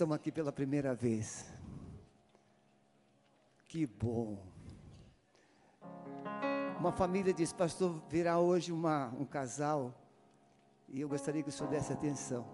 Estão 0.00 0.14
aqui 0.14 0.32
pela 0.32 0.50
primeira 0.50 0.94
vez? 0.94 1.44
Que 3.68 3.84
bom. 3.86 4.42
Uma 6.78 6.90
família 6.90 7.34
disse, 7.34 7.54
pastor, 7.54 8.02
virá 8.08 8.38
hoje 8.38 8.72
uma, 8.72 9.08
um 9.08 9.26
casal 9.26 9.94
e 10.88 11.02
eu 11.02 11.08
gostaria 11.08 11.42
que 11.42 11.50
o 11.50 11.52
senhor 11.52 11.68
desse 11.68 11.92
atenção. 11.92 12.48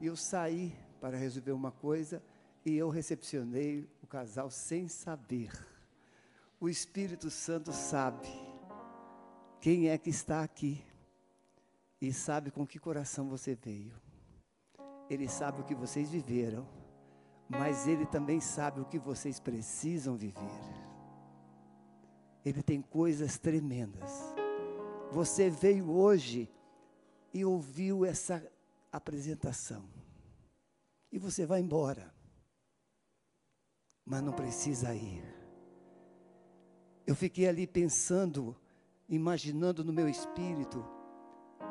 E 0.00 0.06
eu 0.06 0.14
saí 0.14 0.76
para 1.00 1.16
resolver 1.16 1.50
uma 1.50 1.72
coisa 1.72 2.22
e 2.64 2.76
eu 2.76 2.88
recepcionei 2.88 3.90
o 4.00 4.06
casal 4.06 4.48
sem 4.48 4.86
saber. 4.86 5.50
O 6.60 6.68
Espírito 6.68 7.30
Santo 7.30 7.72
sabe 7.72 8.28
quem 9.60 9.88
é 9.88 9.98
que 9.98 10.10
está 10.10 10.44
aqui 10.44 10.84
e 12.00 12.12
sabe 12.12 12.52
com 12.52 12.64
que 12.64 12.78
coração 12.78 13.28
você 13.28 13.56
veio. 13.56 14.05
Ele 15.08 15.28
sabe 15.28 15.60
o 15.60 15.64
que 15.64 15.74
vocês 15.74 16.10
viveram, 16.10 16.66
mas 17.48 17.86
Ele 17.86 18.06
também 18.06 18.40
sabe 18.40 18.80
o 18.80 18.84
que 18.84 18.98
vocês 18.98 19.38
precisam 19.38 20.16
viver. 20.16 20.42
Ele 22.44 22.62
tem 22.62 22.80
coisas 22.82 23.38
tremendas. 23.38 24.34
Você 25.12 25.48
veio 25.48 25.90
hoje 25.90 26.50
e 27.32 27.44
ouviu 27.44 28.04
essa 28.04 28.44
apresentação, 28.90 29.84
e 31.12 31.18
você 31.18 31.44
vai 31.44 31.60
embora, 31.60 32.12
mas 34.04 34.22
não 34.22 34.32
precisa 34.32 34.94
ir. 34.94 35.22
Eu 37.06 37.14
fiquei 37.14 37.46
ali 37.46 37.66
pensando, 37.66 38.56
imaginando 39.08 39.84
no 39.84 39.92
meu 39.92 40.08
espírito, 40.08 40.84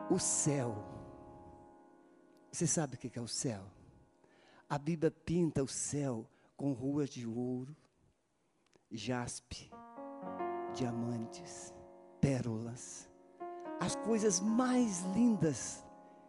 o 0.10 0.20
céu. 0.20 0.95
Você 2.56 2.68
sabe 2.68 2.96
o 2.96 2.98
que 2.98 3.20
é 3.20 3.22
o 3.22 3.28
céu? 3.28 3.66
A 4.70 4.78
Bíblia 4.78 5.12
pinta 5.12 5.62
o 5.62 5.68
céu 5.68 6.26
com 6.56 6.72
ruas 6.72 7.10
de 7.10 7.28
ouro, 7.28 7.76
jaspe, 8.90 9.70
diamantes, 10.74 11.74
pérolas, 12.22 13.10
as 13.78 13.98
coisas 13.98 14.40
mais 14.40 15.02
lindas 15.14 15.84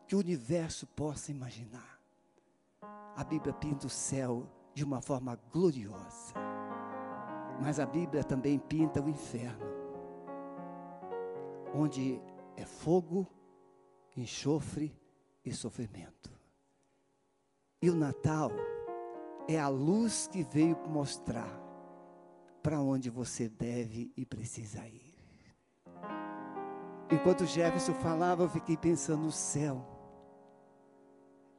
que 0.09 0.17
o 0.17 0.19
universo 0.19 0.85
possa 0.85 1.31
imaginar. 1.31 2.03
A 3.15 3.23
Bíblia 3.23 3.55
pinta 3.55 3.87
o 3.87 3.91
céu 3.91 4.51
de 4.75 4.83
uma 4.83 5.01
forma 5.01 5.37
gloriosa. 5.53 6.35
Mas 7.63 7.79
a 7.79 7.87
Bíblia 7.87 8.25
também 8.25 8.59
pinta 8.59 9.01
o 9.01 9.09
inferno, 9.09 9.65
onde 11.73 12.21
é 12.57 12.65
fogo, 12.67 13.29
enxofre 14.17 14.93
e 15.47 15.53
sofrimento. 15.53 16.31
E 17.81 17.89
o 17.89 17.95
Natal 17.95 18.51
é 19.49 19.59
a 19.59 19.69
luz 19.69 20.27
que 20.27 20.43
veio 20.43 20.77
mostrar 20.89 21.49
para 22.63 22.81
onde 22.81 23.09
você 23.09 23.49
deve 23.49 24.13
e 24.17 24.27
precisa 24.27 24.87
ir. 24.87 25.15
Enquanto 27.11 27.47
Jefferson 27.47 27.95
falava, 27.95 28.43
eu 28.43 28.49
fiquei 28.49 28.77
pensando 28.77 29.23
no 29.23 29.33
céu. 29.33 29.87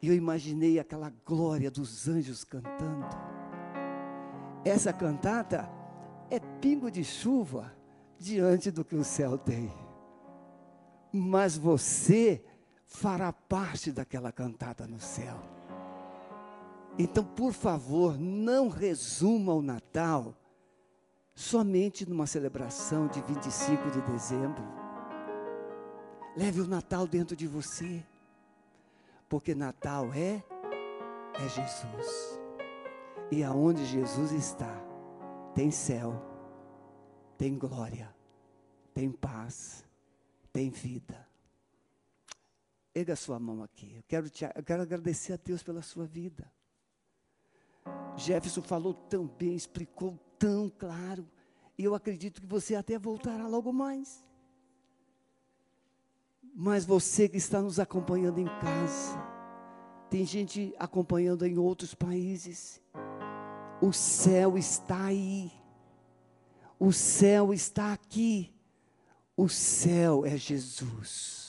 E 0.01 0.09
eu 0.09 0.13
imaginei 0.13 0.77
aquela 0.77 1.09
glória 1.25 1.71
dos 1.71 2.07
anjos 2.07 2.43
cantando. 2.43 3.07
Essa 4.65 4.91
cantata 4.91 5.69
é 6.29 6.39
pingo 6.59 6.91
de 6.91 7.03
chuva 7.03 7.73
diante 8.19 8.69
do 8.69 8.83
que 8.83 8.95
o 8.95 9.03
céu 9.03 9.37
tem 9.37 9.71
mas 11.11 11.57
você 11.57 12.43
fará 12.87 13.31
parte 13.31 13.91
daquela 13.91 14.31
cantada 14.31 14.87
no 14.87 14.99
céu. 14.99 15.37
Então, 16.97 17.23
por 17.23 17.53
favor, 17.53 18.17
não 18.17 18.69
resuma 18.69 19.53
o 19.53 19.61
Natal 19.61 20.35
somente 21.35 22.09
numa 22.09 22.25
celebração 22.25 23.07
de 23.07 23.21
25 23.21 23.91
de 23.91 24.01
dezembro. 24.01 24.63
Leve 26.35 26.61
o 26.61 26.67
Natal 26.67 27.05
dentro 27.05 27.35
de 27.35 27.45
você, 27.45 28.03
porque 29.29 29.53
Natal 29.53 30.11
é 30.13 30.43
é 31.35 31.49
Jesus. 31.49 32.39
E 33.29 33.43
aonde 33.43 33.85
Jesus 33.85 34.31
está, 34.31 34.73
tem 35.53 35.69
céu, 35.69 36.19
tem 37.37 37.55
glória, 37.55 38.11
tem 38.93 39.11
paz 39.11 39.85
tem 40.57 40.71
vida. 40.71 41.26
Erga 42.97 43.13
a 43.13 43.15
sua 43.15 43.39
mão 43.39 43.61
aqui. 43.61 43.93
Eu 43.95 44.03
quero, 44.07 44.27
te, 44.27 44.43
eu 44.43 44.63
quero 44.63 44.81
agradecer 44.81 45.33
a 45.33 45.37
Deus 45.37 45.61
pela 45.61 45.83
sua 45.83 46.07
vida. 46.07 46.51
Jefferson 48.15 48.63
falou 48.63 48.91
tão 48.91 49.27
bem, 49.27 49.53
explicou 49.53 50.17
tão 50.39 50.67
claro. 50.67 51.29
E 51.77 51.83
eu 51.83 51.93
acredito 51.93 52.41
que 52.41 52.47
você 52.47 52.73
até 52.73 52.97
voltará 52.97 53.47
logo 53.47 53.71
mais. 53.71 54.25
Mas 56.55 56.85
você 56.85 57.29
que 57.29 57.37
está 57.37 57.61
nos 57.61 57.79
acompanhando 57.79 58.39
em 58.39 58.47
casa, 58.47 59.15
tem 60.09 60.25
gente 60.25 60.73
acompanhando 60.79 61.45
em 61.45 61.59
outros 61.59 61.93
países. 61.93 62.81
O 63.79 63.93
céu 63.93 64.57
está 64.57 65.05
aí. 65.05 65.51
O 66.79 66.91
céu 66.91 67.53
está 67.53 67.93
aqui. 67.93 68.51
O 69.35 69.47
céu 69.47 70.25
é 70.25 70.35
Jesus. 70.35 71.46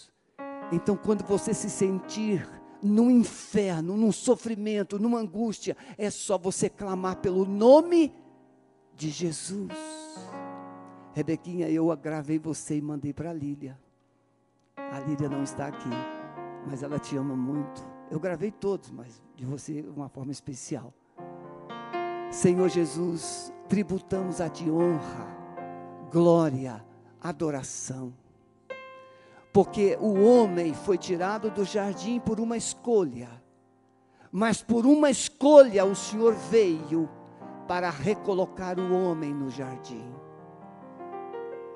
Então, 0.70 0.96
quando 0.96 1.24
você 1.24 1.54
se 1.54 1.70
sentir 1.70 2.46
no 2.82 3.10
inferno, 3.10 3.96
num 3.96 4.12
sofrimento, 4.12 4.98
numa 4.98 5.18
angústia, 5.18 5.76
é 5.96 6.10
só 6.10 6.36
você 6.36 6.68
clamar 6.68 7.16
pelo 7.16 7.44
nome 7.44 8.14
de 8.94 9.08
Jesus. 9.08 9.72
Rebequinha, 11.14 11.68
eu 11.70 11.94
gravei 11.96 12.38
você 12.38 12.76
e 12.76 12.82
mandei 12.82 13.12
para 13.12 13.30
a 13.30 13.32
Lília. 13.32 13.78
A 14.76 15.00
Lília 15.00 15.28
não 15.28 15.42
está 15.42 15.66
aqui, 15.66 15.88
mas 16.66 16.82
ela 16.82 16.98
te 16.98 17.16
ama 17.16 17.34
muito. 17.34 17.82
Eu 18.10 18.20
gravei 18.20 18.50
todos, 18.50 18.90
mas 18.90 19.22
de 19.34 19.44
você 19.44 19.82
de 19.82 19.88
uma 19.88 20.08
forma 20.08 20.32
especial. 20.32 20.92
Senhor 22.30 22.68
Jesus, 22.68 23.52
tributamos 23.68 24.40
a 24.40 24.48
Ti 24.48 24.70
honra, 24.70 25.26
glória, 26.10 26.84
adoração. 27.20 28.12
Porque 29.52 29.96
o 30.00 30.22
homem 30.24 30.74
foi 30.74 30.98
tirado 30.98 31.50
do 31.50 31.64
jardim 31.64 32.20
por 32.20 32.38
uma 32.38 32.56
escolha, 32.56 33.28
mas 34.30 34.62
por 34.62 34.86
uma 34.86 35.10
escolha 35.10 35.84
o 35.84 35.94
Senhor 35.94 36.34
veio 36.34 37.08
para 37.66 37.90
recolocar 37.90 38.78
o 38.78 38.92
homem 38.92 39.32
no 39.34 39.50
jardim. 39.50 40.04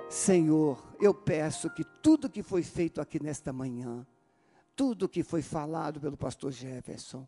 Senhor, 0.09 0.95
eu 1.01 1.15
peço 1.15 1.71
que 1.71 1.85
tudo 2.03 2.29
que 2.29 2.43
foi 2.43 2.63
feito 2.63 3.01
aqui 3.01 3.23
nesta 3.23 3.53
manhã, 3.53 4.07
tudo 4.77 5.09
que 5.09 5.23
foi 5.23 5.41
falado 5.41 5.99
pelo 6.01 6.17
pastor 6.17 6.53
Jefferson, 6.53 7.27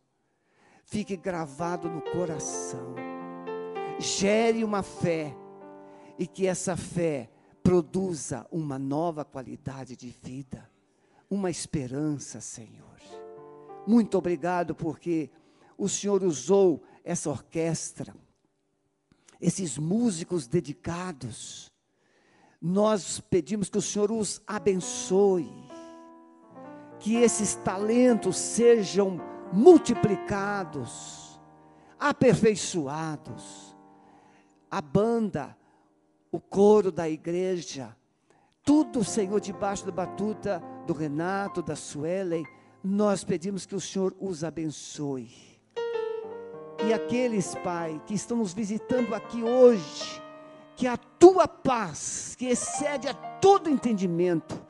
fique 0.85 1.17
gravado 1.17 1.89
no 1.89 2.03
coração. 2.03 2.95
Gere 3.99 4.63
uma 4.63 4.83
fé 4.83 5.35
e 6.19 6.27
que 6.27 6.47
essa 6.47 6.77
fé 6.77 7.31
produza 7.65 8.47
uma 8.53 8.79
nova 8.79 9.25
qualidade 9.25 9.97
de 9.97 10.11
vida, 10.23 10.71
uma 11.31 11.51
esperança, 11.51 12.39
Senhor. 12.39 12.85
Muito 13.87 14.19
obrigado 14.19 14.75
porque 14.75 15.31
o 15.77 15.89
Senhor 15.89 16.23
usou 16.23 16.85
essa 17.03 17.31
orquestra, 17.31 18.15
esses 19.41 19.79
músicos 19.79 20.47
dedicados. 20.47 21.73
Nós 22.61 23.19
pedimos 23.19 23.71
que 23.71 23.79
o 23.79 23.83
Senhor 23.83 24.13
os 24.13 24.43
abençoe, 24.47 25.51
que 27.01 27.17
esses 27.17 27.55
talentos 27.57 28.37
sejam 28.37 29.19
multiplicados, 29.51 31.41
aperfeiçoados. 31.99 33.75
A 34.71 34.83
banda 34.83 35.57
o 36.35 36.41
coro 36.41 36.91
da 36.91 37.09
igreja, 37.09 37.97
tudo, 38.65 39.05
Senhor, 39.05 39.41
debaixo 39.41 39.87
da 39.87 39.93
batuta 39.93 40.61
do 40.85 40.93
Renato, 40.93 41.63
da 41.63 41.77
Suelen, 41.77 42.45
nós 42.83 43.23
pedimos 43.23 43.65
que 43.65 43.77
o 43.77 43.81
Senhor 43.81 44.13
os 44.19 44.43
abençoe. 44.43 45.31
E 46.85 46.93
aqueles, 46.93 47.55
Pai, 47.63 48.03
que 48.05 48.15
estão 48.15 48.39
nos 48.39 48.53
visitando 48.53 49.15
aqui 49.15 49.45
hoje, 49.45 50.21
que 50.75 50.89
a 50.89 50.97
tua 50.97 51.47
paz, 51.47 52.35
que 52.37 52.47
excede 52.47 53.07
a 53.07 53.15
todo 53.15 53.71
entendimento, 53.71 54.61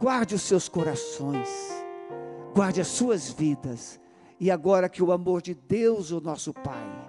guarde 0.00 0.34
os 0.34 0.40
seus 0.40 0.70
corações, 0.70 1.50
guarde 2.54 2.80
as 2.80 2.88
suas 2.88 3.28
vidas, 3.30 4.00
e 4.40 4.50
agora 4.50 4.88
que 4.88 5.02
o 5.02 5.12
amor 5.12 5.42
de 5.42 5.52
Deus, 5.52 6.12
o 6.12 6.20
nosso 6.22 6.54
Pai, 6.54 6.99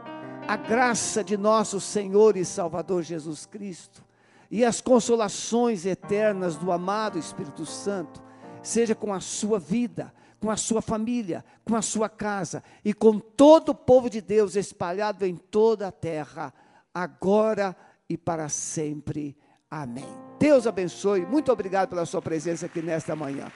a 0.52 0.58
graça 0.58 1.24
de 1.24 1.38
nosso 1.38 1.80
Senhor 1.80 2.36
e 2.36 2.44
Salvador 2.44 3.04
Jesus 3.04 3.46
Cristo 3.46 4.04
e 4.50 4.66
as 4.66 4.82
consolações 4.82 5.86
eternas 5.86 6.58
do 6.58 6.74
amado 6.74 7.18
Espírito 7.18 7.66
Santo, 7.66 8.22
seja 8.62 8.94
com 8.94 9.14
a 9.14 9.22
sua 9.22 9.58
vida, 9.58 10.14
com 10.42 10.52
a 10.52 10.58
sua 10.58 10.82
família, 10.82 11.46
com 11.64 11.74
a 11.74 11.82
sua 11.82 12.10
casa 12.10 12.62
e 12.84 12.94
com 12.94 13.18
todo 13.18 13.70
o 13.70 13.76
povo 13.76 14.10
de 14.10 14.20
Deus 14.20 14.58
espalhado 14.58 15.26
em 15.26 15.38
toda 15.38 15.88
a 15.88 15.92
terra, 15.92 16.54
agora 16.94 17.74
e 18.10 18.18
para 18.18 18.50
sempre. 18.50 19.38
Amém. 19.70 20.04
Deus 20.38 20.68
abençoe. 20.68 21.26
Muito 21.26 21.50
obrigado 21.50 21.88
pela 21.88 22.06
sua 22.06 22.22
presença 22.22 22.66
aqui 22.66 22.82
nesta 22.82 23.16
manhã. 23.16 23.50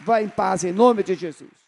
Vá 0.00 0.20
em 0.20 0.28
paz 0.28 0.62
em 0.62 0.72
nome 0.72 1.02
de 1.02 1.14
Jesus. 1.14 1.63